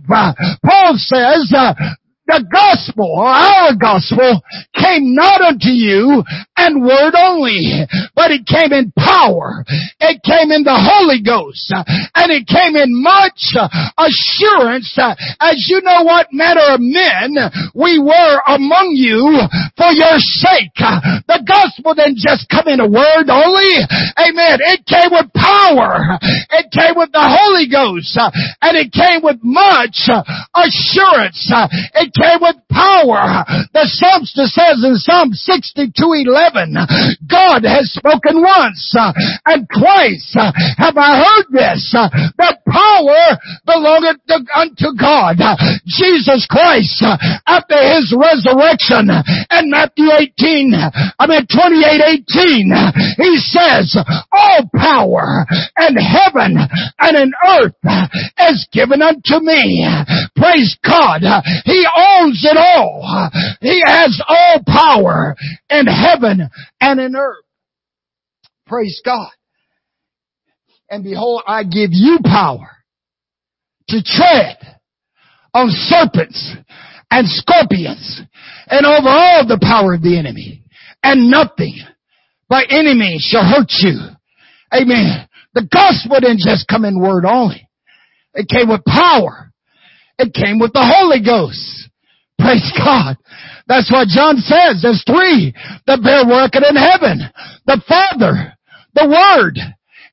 Paul 0.64 0.94
says, 0.96 1.52
the 2.26 2.44
gospel 2.46 3.18
our 3.18 3.74
gospel 3.74 4.42
came 4.74 5.14
not 5.14 5.40
unto 5.42 5.74
you 5.74 6.22
and 6.56 6.82
word 6.82 7.14
only, 7.18 7.82
but 8.14 8.30
it 8.30 8.46
came 8.46 8.70
in 8.70 8.94
power. 8.94 9.64
It 9.98 10.22
came 10.22 10.54
in 10.54 10.62
the 10.62 10.78
Holy 10.78 11.18
Ghost 11.18 11.74
and 12.14 12.28
it 12.30 12.46
came 12.46 12.78
in 12.78 12.94
much 12.94 13.58
assurance 13.98 14.94
as 15.42 15.56
you 15.66 15.82
know 15.82 16.06
what 16.06 16.30
manner 16.30 16.78
of 16.78 16.80
men 16.80 17.34
we 17.74 17.98
were 17.98 18.36
among 18.46 18.94
you 18.94 19.42
for 19.74 19.90
your 19.90 20.18
sake. 20.38 20.78
The 21.26 21.42
gospel 21.42 21.94
didn't 21.98 22.22
just 22.22 22.46
come 22.46 22.70
in 22.70 22.78
a 22.78 22.88
word 22.88 23.26
only. 23.26 23.74
Amen. 24.14 24.62
It 24.62 24.86
came 24.86 25.10
with 25.10 25.32
power. 25.34 26.18
It 26.54 26.70
came 26.70 26.94
with 26.94 27.10
the 27.10 27.26
Holy 27.26 27.66
Ghost 27.66 28.14
and 28.14 28.78
it 28.78 28.94
came 28.94 29.26
with 29.26 29.42
much 29.42 30.06
assurance. 30.54 31.50
It 31.98 32.11
came 32.14 32.40
with 32.40 32.56
power. 32.70 33.44
The 33.72 33.84
Psalmist 33.88 34.36
says 34.36 34.78
in 34.84 34.96
Psalm 34.96 35.32
62, 35.32 35.92
11, 35.96 36.76
God 37.28 37.64
has 37.64 37.92
spoken 37.92 38.40
once 38.40 38.94
and 39.46 39.66
twice 39.68 40.36
have 40.78 40.96
I 40.96 41.18
heard 41.18 41.48
this, 41.50 41.92
that 42.38 42.60
power 42.68 43.38
belongeth 43.64 44.22
unto 44.54 44.94
God. 44.98 45.38
Jesus 45.86 46.46
Christ, 46.48 47.04
after 47.46 47.76
his 47.76 48.14
resurrection 48.16 49.08
in 49.08 49.70
Matthew 49.70 50.08
18, 50.12 50.74
I 51.18 51.26
mean 51.26 51.46
28, 51.46 52.24
18, 52.28 52.72
he 53.18 53.36
says, 53.40 53.96
all 54.32 54.68
power 54.74 55.44
in 55.88 55.96
heaven 55.96 56.56
and 56.98 57.16
in 57.16 57.32
earth 57.48 57.76
is 58.50 58.68
given 58.72 59.02
unto 59.02 59.40
me. 59.40 59.86
Praise 60.36 60.76
God. 60.84 61.22
He 61.64 61.86
owns 62.02 62.44
it 62.44 62.56
all. 62.56 63.30
He 63.60 63.82
has 63.86 64.20
all 64.26 64.62
power 64.66 65.36
in 65.70 65.86
heaven 65.86 66.48
and 66.80 67.00
in 67.00 67.14
earth. 67.16 67.44
Praise 68.66 69.00
God. 69.04 69.30
And 70.90 71.04
behold, 71.04 71.42
I 71.46 71.64
give 71.64 71.90
you 71.92 72.18
power 72.24 72.68
to 73.88 74.02
tread 74.02 74.58
on 75.54 75.68
serpents 75.70 76.54
and 77.10 77.26
scorpions 77.28 78.22
and 78.66 78.86
over 78.86 79.08
all 79.08 79.46
the 79.46 79.58
power 79.60 79.94
of 79.94 80.02
the 80.02 80.18
enemy. 80.18 80.64
And 81.02 81.30
nothing 81.30 81.78
by 82.48 82.64
any 82.68 82.94
means 82.94 83.26
shall 83.28 83.44
hurt 83.44 83.70
you. 83.80 83.98
Amen. 84.72 85.28
The 85.54 85.68
gospel 85.70 86.20
didn't 86.20 86.40
just 86.46 86.68
come 86.68 86.84
in 86.84 87.00
word 87.00 87.24
only. 87.24 87.68
It 88.34 88.48
came 88.48 88.68
with 88.68 88.84
power. 88.84 89.52
It 90.18 90.32
came 90.32 90.58
with 90.58 90.72
the 90.72 90.84
Holy 90.84 91.22
Ghost. 91.22 91.90
Praise 92.42 92.72
God. 92.76 93.16
That's 93.68 93.90
what 93.90 94.08
John 94.08 94.36
says. 94.38 94.82
There's 94.82 95.04
three 95.06 95.54
that 95.86 96.02
bear 96.02 96.26
working 96.26 96.66
in 96.66 96.74
heaven. 96.74 97.22
The 97.66 97.80
Father, 97.86 98.58
the 98.94 99.06
Word, 99.06 99.58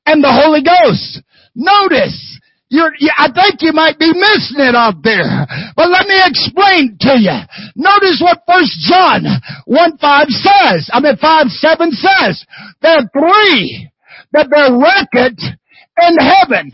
and 0.06 0.22
the 0.22 0.30
Holy 0.30 0.62
Ghost. 0.62 1.22
Notice, 1.54 2.38
you're, 2.70 2.94
I 3.18 3.34
think 3.34 3.58
you 3.66 3.72
might 3.72 3.98
be 3.98 4.14
missing 4.14 4.62
it 4.62 4.78
out 4.78 5.02
there. 5.02 5.46
But 5.74 5.90
let 5.90 6.06
me 6.06 6.14
explain 6.22 6.96
to 7.02 7.18
you. 7.18 7.38
Notice 7.74 8.22
what 8.22 8.46
First 8.46 8.78
John 8.86 9.26
1 9.66 9.98
5 9.98 10.26
says. 10.30 10.88
I 10.92 11.00
mean 11.00 11.16
5 11.16 11.46
7 11.50 11.90
says. 11.90 12.46
There 12.80 12.94
are 12.94 13.10
three 13.10 13.90
that 14.32 14.50
bear 14.50 14.70
record 14.70 15.34
in 15.34 16.14
heaven. 16.22 16.70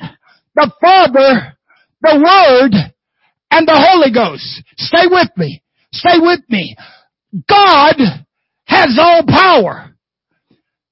The 0.55 0.71
Father, 0.81 1.57
the 2.03 2.21
Word, 2.21 2.93
and 3.57 3.67
the 3.67 3.87
Holy 3.89 4.13
Ghost. 4.13 4.63
Stay 4.77 5.07
with 5.09 5.31
me. 5.37 5.63
Stay 5.93 6.19
with 6.21 6.41
me. 6.51 6.77
God 7.49 7.97
has 8.65 8.99
all 9.01 9.25
power. 9.27 9.97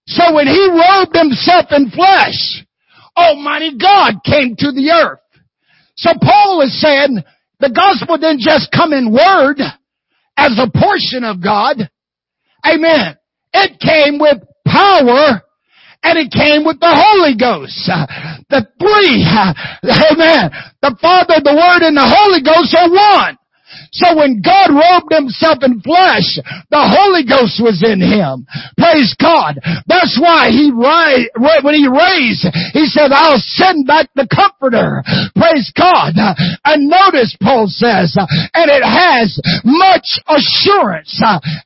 So 0.06 0.34
when 0.34 0.46
He 0.46 0.68
robed 0.70 1.14
Himself 1.14 1.66
in 1.70 1.90
flesh, 1.90 2.64
Almighty 3.16 3.76
God 3.76 4.24
came 4.24 4.56
to 4.56 4.72
the 4.72 4.90
earth. 4.90 5.20
So 5.96 6.10
Paul 6.20 6.62
is 6.62 6.80
saying 6.80 7.22
the 7.60 7.70
gospel 7.70 8.16
didn't 8.16 8.40
just 8.40 8.72
come 8.74 8.92
in 8.92 9.12
word 9.12 9.60
as 10.36 10.58
a 10.58 10.70
portion 10.70 11.22
of 11.22 11.42
God. 11.42 11.88
Amen. 12.66 13.16
It 13.52 13.78
came 13.78 14.18
with 14.18 14.38
power 14.66 15.42
and 16.04 16.18
it 16.18 16.30
came 16.30 16.64
with 16.64 16.78
the 16.78 16.92
Holy 16.92 17.34
Ghost. 17.34 17.88
The 18.50 18.68
three, 18.78 19.24
amen. 19.24 20.52
The 20.82 20.96
Father, 21.00 21.40
the 21.42 21.56
Word, 21.56 21.82
and 21.82 21.96
the 21.96 22.04
Holy 22.04 22.42
Ghost 22.42 22.76
are 22.76 22.90
one. 22.90 23.38
So 23.94 24.18
when 24.18 24.42
God 24.42 24.74
robed 24.74 25.14
himself 25.14 25.62
in 25.62 25.78
flesh, 25.80 26.42
the 26.70 26.82
Holy 26.82 27.22
Ghost 27.22 27.62
was 27.62 27.78
in 27.86 28.02
him. 28.02 28.46
Praise 28.74 29.14
God. 29.14 29.62
That's 29.86 30.18
why 30.18 30.50
he 30.50 30.74
when 30.74 31.74
he 31.78 31.86
raised, 31.86 32.42
he 32.74 32.90
said, 32.90 33.14
I'll 33.14 33.38
send 33.38 33.86
back 33.86 34.10
the 34.14 34.26
comforter. 34.26 35.02
Praise 35.38 35.70
God. 35.78 36.18
And 36.64 36.90
notice 36.90 37.36
Paul 37.38 37.70
says, 37.70 38.18
and 38.18 38.66
it 38.66 38.82
has 38.82 39.38
much 39.62 40.18
assurance. 40.26 41.14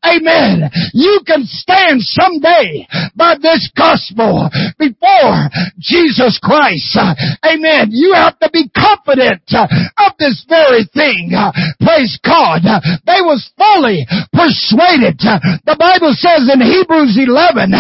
Amen. 0.05 0.69
You 0.93 1.21
can 1.27 1.45
stand 1.49 2.05
someday 2.05 2.87
by 3.17 3.37
this 3.41 3.71
gospel 3.73 4.51
before 4.79 5.49
Jesus 5.79 6.39
Christ. 6.43 6.99
Amen. 7.41 7.89
You 7.91 8.13
have 8.15 8.39
to 8.41 8.51
be 8.53 8.69
confident 8.69 9.49
of 9.49 10.13
this 10.19 10.45
very 10.49 10.85
thing. 10.93 11.33
Praise 11.81 12.18
God. 12.25 12.63
They 13.07 13.21
was 13.21 13.51
fully 13.57 14.07
persuaded. 14.33 15.19
The 15.19 15.77
Bible 15.79 16.15
says 16.17 16.49
in 16.53 16.61
Hebrews 16.61 17.19
11, 17.19 17.73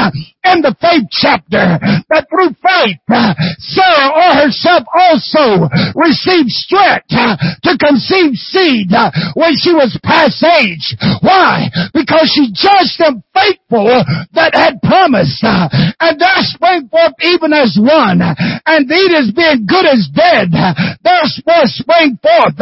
in 0.44 0.60
the 0.62 0.74
faith 0.78 1.08
chapter 1.10 1.80
that 2.10 2.26
through 2.28 2.52
faith 2.60 3.00
uh, 3.08 3.34
Sarah 3.58 4.10
or 4.12 4.30
herself 4.44 4.84
also 4.92 5.66
received 5.96 6.52
strength 6.52 7.10
uh, 7.14 7.34
to 7.64 7.72
conceive 7.78 8.36
seed 8.36 8.92
uh, 8.92 9.10
when 9.34 9.56
she 9.56 9.72
was 9.72 9.98
past 10.04 10.42
age. 10.60 10.94
Why? 11.20 11.66
Because 11.94 12.30
she 12.30 12.52
judged 12.52 12.98
them 13.00 13.22
faithful 13.34 13.88
that 14.34 14.54
had 14.54 14.82
promised. 14.82 15.42
And 15.42 16.14
there 16.18 16.42
sprang 16.52 16.88
forth 16.88 17.14
even 17.22 17.52
as 17.52 17.78
one. 17.78 18.22
And 18.22 18.88
these 18.88 19.14
as 19.14 19.30
being 19.34 19.66
good 19.66 19.86
as 19.86 20.08
dead. 20.12 20.52
There 20.52 21.26
sprang 21.70 22.18
forth 22.22 22.58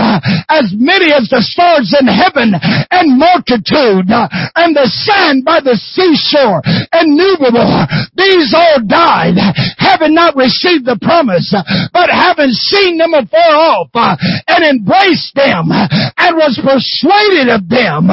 as 0.48 0.72
many 0.76 1.12
as 1.12 1.28
the 1.28 1.42
stars 1.42 1.92
in 1.96 2.06
heaven 2.08 2.54
and 2.90 3.18
multitude 3.18 4.08
and 4.10 4.70
the 4.76 4.88
sand 4.88 5.44
by 5.44 5.60
the 5.60 5.76
seashore 5.76 6.62
and 6.92 7.16
innumerable 7.16 7.66
these 8.14 8.52
all 8.54 8.80
died, 8.84 9.36
having 9.78 10.14
not 10.14 10.36
received 10.36 10.84
the 10.86 10.98
promise, 11.00 11.54
but 11.92 12.10
having 12.10 12.52
seen 12.52 12.98
them 12.98 13.14
afar 13.14 13.54
off, 13.56 13.90
uh, 13.94 14.16
and 14.48 14.64
embraced 14.64 15.34
them, 15.34 15.70
and 15.72 16.32
was 16.36 16.58
persuaded 16.60 17.48
of 17.48 17.68
them. 17.68 18.08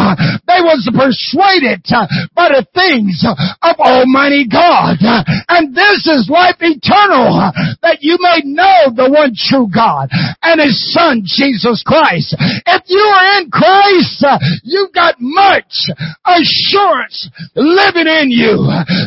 They 0.47 0.61
was 0.63 0.87
persuaded 0.91 1.83
uh, 1.91 2.07
by 2.35 2.49
the 2.55 2.65
things 2.73 3.23
of 3.27 3.75
Almighty 3.79 4.47
God. 4.47 4.99
And 5.49 5.75
this 5.75 6.07
is 6.07 6.29
life 6.31 6.59
eternal, 6.59 7.35
uh, 7.35 7.51
that 7.81 7.99
you 8.01 8.17
may 8.19 8.41
know 8.45 8.93
the 8.95 9.09
one 9.11 9.35
true 9.35 9.67
God 9.67 10.09
and 10.41 10.61
His 10.61 10.79
Son, 10.93 11.23
Jesus 11.25 11.83
Christ. 11.85 12.35
If 12.39 12.83
you 12.87 13.03
are 13.03 13.41
in 13.41 13.51
Christ, 13.51 14.23
you've 14.63 14.93
got 14.93 15.15
much 15.19 15.91
assurance 16.25 17.29
living 17.55 18.07
in 18.07 18.31
you 18.31 18.63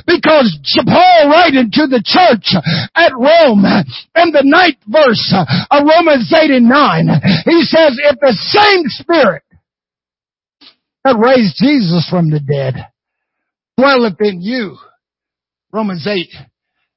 because 0.07 0.36
was 0.37 0.59
Paul 0.85 1.31
writing 1.31 1.71
to 1.73 1.87
the 1.87 2.03
church 2.05 2.53
at 2.95 3.13
Rome 3.17 3.65
in 3.65 4.33
the 4.33 4.45
ninth 4.45 4.81
verse 4.87 5.33
of 5.71 5.89
Romans 5.89 6.33
8 6.33 6.51
and 6.51 6.69
9. 6.69 7.09
He 7.45 7.63
says, 7.65 7.97
if 7.97 8.21
the 8.21 8.37
same 8.53 8.85
spirit 8.89 9.43
that 11.05 11.17
raised 11.17 11.57
Jesus 11.57 12.07
from 12.11 12.31
the 12.31 12.41
dead 12.41 12.75
dwelleth 13.79 14.21
in 14.21 14.41
you, 14.43 14.77
Romans 15.73 16.07
8, 16.07 16.29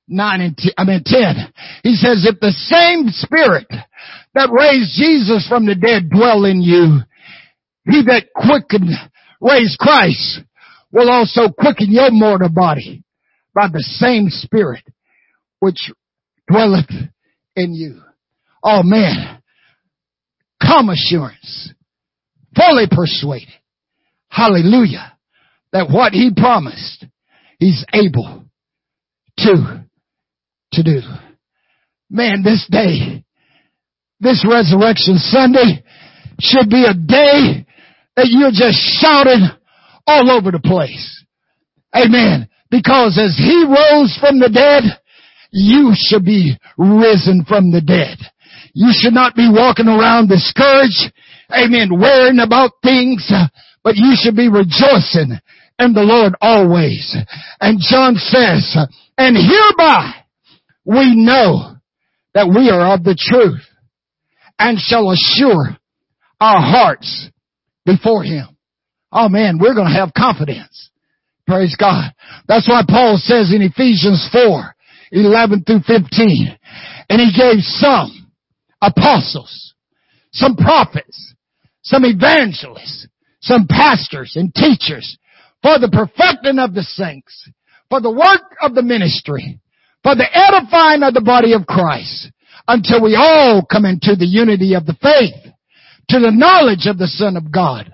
9 0.07 0.41
and 0.41 0.57
10, 0.57 0.71
I 0.77 0.83
mean 0.83 1.03
10. 1.05 1.53
He 1.83 1.95
says, 1.95 2.27
if 2.27 2.39
the 2.39 2.51
same 2.51 3.09
spirit 3.09 3.67
that 4.33 4.51
raised 4.51 4.95
Jesus 4.95 5.47
from 5.47 5.65
the 5.65 5.75
dead 5.75 6.09
dwell 6.09 6.45
in 6.45 6.61
you, 6.61 6.99
he 7.85 8.03
that 8.03 8.27
quickened, 8.35 8.91
raised 9.41 9.77
Christ 9.79 10.41
will 10.91 11.09
also 11.09 11.49
quicken 11.49 11.91
your 11.91 12.11
mortal 12.11 12.49
body 12.49 13.03
by 13.53 13.67
the 13.71 13.81
same 13.81 14.29
Spirit 14.29 14.83
which 15.59 15.91
dwelleth 16.49 16.89
in 17.55 17.73
you. 17.73 18.01
Oh 18.63 18.83
man, 18.83 19.41
calm 20.61 20.89
assurance, 20.89 21.73
fully 22.55 22.85
persuaded, 22.89 23.49
hallelujah, 24.29 25.17
that 25.71 25.89
what 25.89 26.13
he 26.13 26.31
promised, 26.35 27.05
he's 27.59 27.85
able 27.93 28.43
to, 29.37 29.85
to 30.73 30.83
do. 30.83 30.99
Man, 32.09 32.43
this 32.43 32.67
day, 32.69 33.23
this 34.19 34.45
resurrection 34.49 35.17
Sunday 35.17 35.83
should 36.39 36.69
be 36.69 36.85
a 36.85 36.93
day 36.93 37.65
that 38.15 38.27
you're 38.27 38.51
just 38.51 38.77
shouting 38.99 39.47
all 40.05 40.31
over 40.31 40.51
the 40.51 40.59
place. 40.59 41.23
Amen. 41.95 42.49
Because 42.69 43.17
as 43.17 43.35
he 43.37 43.65
rose 43.65 44.17
from 44.19 44.39
the 44.39 44.49
dead, 44.49 44.83
you 45.51 45.93
should 45.95 46.23
be 46.23 46.57
risen 46.77 47.45
from 47.47 47.71
the 47.71 47.81
dead. 47.81 48.17
You 48.73 48.91
should 48.93 49.13
not 49.13 49.35
be 49.35 49.49
walking 49.51 49.87
around 49.87 50.29
discouraged, 50.29 51.11
amen, 51.51 51.89
worrying 51.99 52.39
about 52.39 52.71
things, 52.83 53.31
but 53.83 53.95
you 53.95 54.13
should 54.15 54.35
be 54.35 54.49
rejoicing 54.49 55.39
in 55.79 55.93
the 55.93 56.03
Lord 56.03 56.33
always. 56.41 57.15
And 57.59 57.79
John 57.79 58.15
says, 58.15 58.77
and 59.17 59.35
hereby 59.35 60.13
we 60.85 61.15
know 61.15 61.75
that 62.33 62.47
we 62.47 62.69
are 62.69 62.93
of 62.93 63.03
the 63.03 63.17
truth 63.17 63.61
and 64.59 64.77
shall 64.77 65.09
assure 65.11 65.77
our 66.39 66.61
hearts 66.61 67.29
before 67.85 68.23
him. 68.23 68.47
Oh 69.11 69.29
man, 69.29 69.57
we're 69.59 69.73
going 69.73 69.87
to 69.87 69.99
have 69.99 70.13
confidence. 70.13 70.88
Praise 71.49 71.75
God. 71.79 72.13
That's 72.47 72.69
why 72.69 72.83
Paul 72.87 73.17
says 73.17 73.51
in 73.51 73.63
Ephesians 73.63 74.29
4, 74.31 74.75
11 75.13 75.63
through 75.63 75.79
15, 75.79 76.55
and 77.09 77.19
he 77.19 77.33
gave 77.35 77.63
some 77.63 78.31
apostles, 78.79 79.73
some 80.31 80.55
prophets, 80.55 81.33
some 81.81 82.05
evangelists, 82.05 83.07
some 83.41 83.65
pastors 83.67 84.33
and 84.35 84.53
teachers 84.53 85.17
for 85.63 85.79
the 85.79 85.89
perfecting 85.89 86.59
of 86.59 86.75
the 86.75 86.83
saints, 86.83 87.49
for 87.89 87.99
the 87.99 88.11
work 88.11 88.55
of 88.61 88.75
the 88.75 88.83
ministry, 88.83 89.59
for 90.03 90.13
the 90.13 90.29
edifying 90.31 91.01
of 91.01 91.15
the 91.15 91.21
body 91.21 91.53
of 91.53 91.65
Christ, 91.65 92.31
until 92.67 93.01
we 93.01 93.15
all 93.15 93.65
come 93.65 93.85
into 93.85 94.15
the 94.15 94.27
unity 94.27 94.75
of 94.75 94.85
the 94.85 94.97
faith, 95.01 95.51
to 96.09 96.19
the 96.19 96.31
knowledge 96.31 96.85
of 96.85 96.99
the 96.99 97.07
Son 97.07 97.35
of 97.35 97.51
God, 97.51 97.91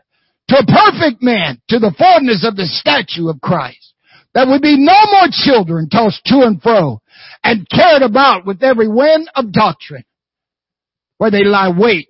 to 0.50 0.58
a 0.58 0.66
perfect 0.66 1.22
man, 1.22 1.62
to 1.70 1.80
the 1.80 1.94
fullness 1.98 2.46
of 2.48 2.56
the 2.56 2.66
statue 2.66 3.30
of 3.30 3.42
Christ. 3.42 3.94
That 4.34 4.48
we 4.48 4.60
be 4.60 4.78
no 4.78 4.94
more 5.12 5.30
children 5.32 5.90
tossed 5.90 6.24
to 6.26 6.42
and 6.42 6.62
fro 6.62 7.02
and 7.44 7.68
carried 7.70 8.02
about 8.02 8.46
with 8.46 8.62
every 8.64 8.88
wind 8.88 9.30
of 9.34 9.54
doctrine 9.54 10.04
where 11.18 11.32
they 11.32 11.46
lie 11.46 11.72
wait 11.76 12.10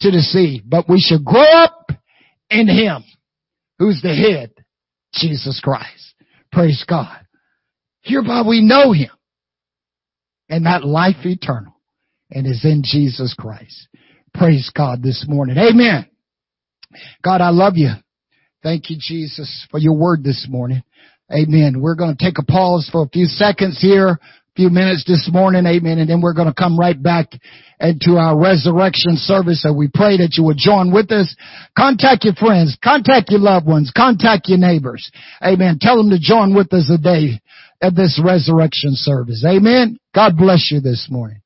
to 0.00 0.10
deceive. 0.10 0.62
But 0.66 0.88
we 0.88 0.98
should 1.00 1.24
grow 1.24 1.44
up 1.44 1.92
in 2.50 2.68
Him 2.68 3.04
who's 3.78 4.00
the 4.02 4.14
head, 4.14 4.52
Jesus 5.14 5.60
Christ. 5.62 6.14
Praise 6.50 6.84
God. 6.88 7.26
Hereby 8.02 8.42
we 8.46 8.60
know 8.60 8.92
Him 8.92 9.10
and 10.48 10.66
that 10.66 10.84
life 10.84 11.24
eternal 11.24 11.80
and 12.30 12.46
is 12.46 12.64
in 12.64 12.82
Jesus 12.84 13.34
Christ. 13.38 13.88
Praise 14.34 14.70
God 14.74 15.02
this 15.02 15.24
morning. 15.28 15.56
Amen. 15.58 16.06
God, 17.22 17.40
I 17.40 17.50
love 17.50 17.74
you. 17.76 17.90
Thank 18.62 18.90
you, 18.90 18.96
Jesus, 18.98 19.66
for 19.70 19.78
your 19.78 19.96
word 19.96 20.24
this 20.24 20.46
morning. 20.48 20.82
Amen. 21.32 21.80
We're 21.80 21.94
going 21.94 22.16
to 22.16 22.24
take 22.24 22.38
a 22.38 22.44
pause 22.44 22.88
for 22.90 23.02
a 23.02 23.08
few 23.08 23.26
seconds 23.26 23.80
here, 23.80 24.08
a 24.08 24.18
few 24.54 24.70
minutes 24.70 25.04
this 25.06 25.28
morning. 25.32 25.66
Amen. 25.66 25.98
And 25.98 26.08
then 26.08 26.20
we're 26.20 26.34
going 26.34 26.48
to 26.48 26.54
come 26.54 26.78
right 26.78 27.00
back 27.00 27.30
into 27.80 28.16
our 28.16 28.38
resurrection 28.38 29.16
service. 29.16 29.62
So 29.62 29.72
we 29.72 29.88
pray 29.92 30.16
that 30.18 30.34
you 30.36 30.44
would 30.44 30.56
join 30.56 30.92
with 30.92 31.10
us. 31.10 31.34
Contact 31.76 32.24
your 32.24 32.34
friends, 32.34 32.76
contact 32.82 33.30
your 33.30 33.40
loved 33.40 33.66
ones, 33.66 33.92
contact 33.96 34.48
your 34.48 34.58
neighbors. 34.58 35.10
Amen. 35.42 35.78
Tell 35.80 35.96
them 35.96 36.10
to 36.10 36.18
join 36.18 36.54
with 36.54 36.72
us 36.72 36.88
today 36.88 37.40
at 37.82 37.94
this 37.94 38.20
resurrection 38.24 38.92
service. 38.94 39.44
Amen. 39.46 39.98
God 40.14 40.36
bless 40.36 40.70
you 40.70 40.80
this 40.80 41.08
morning. 41.10 41.42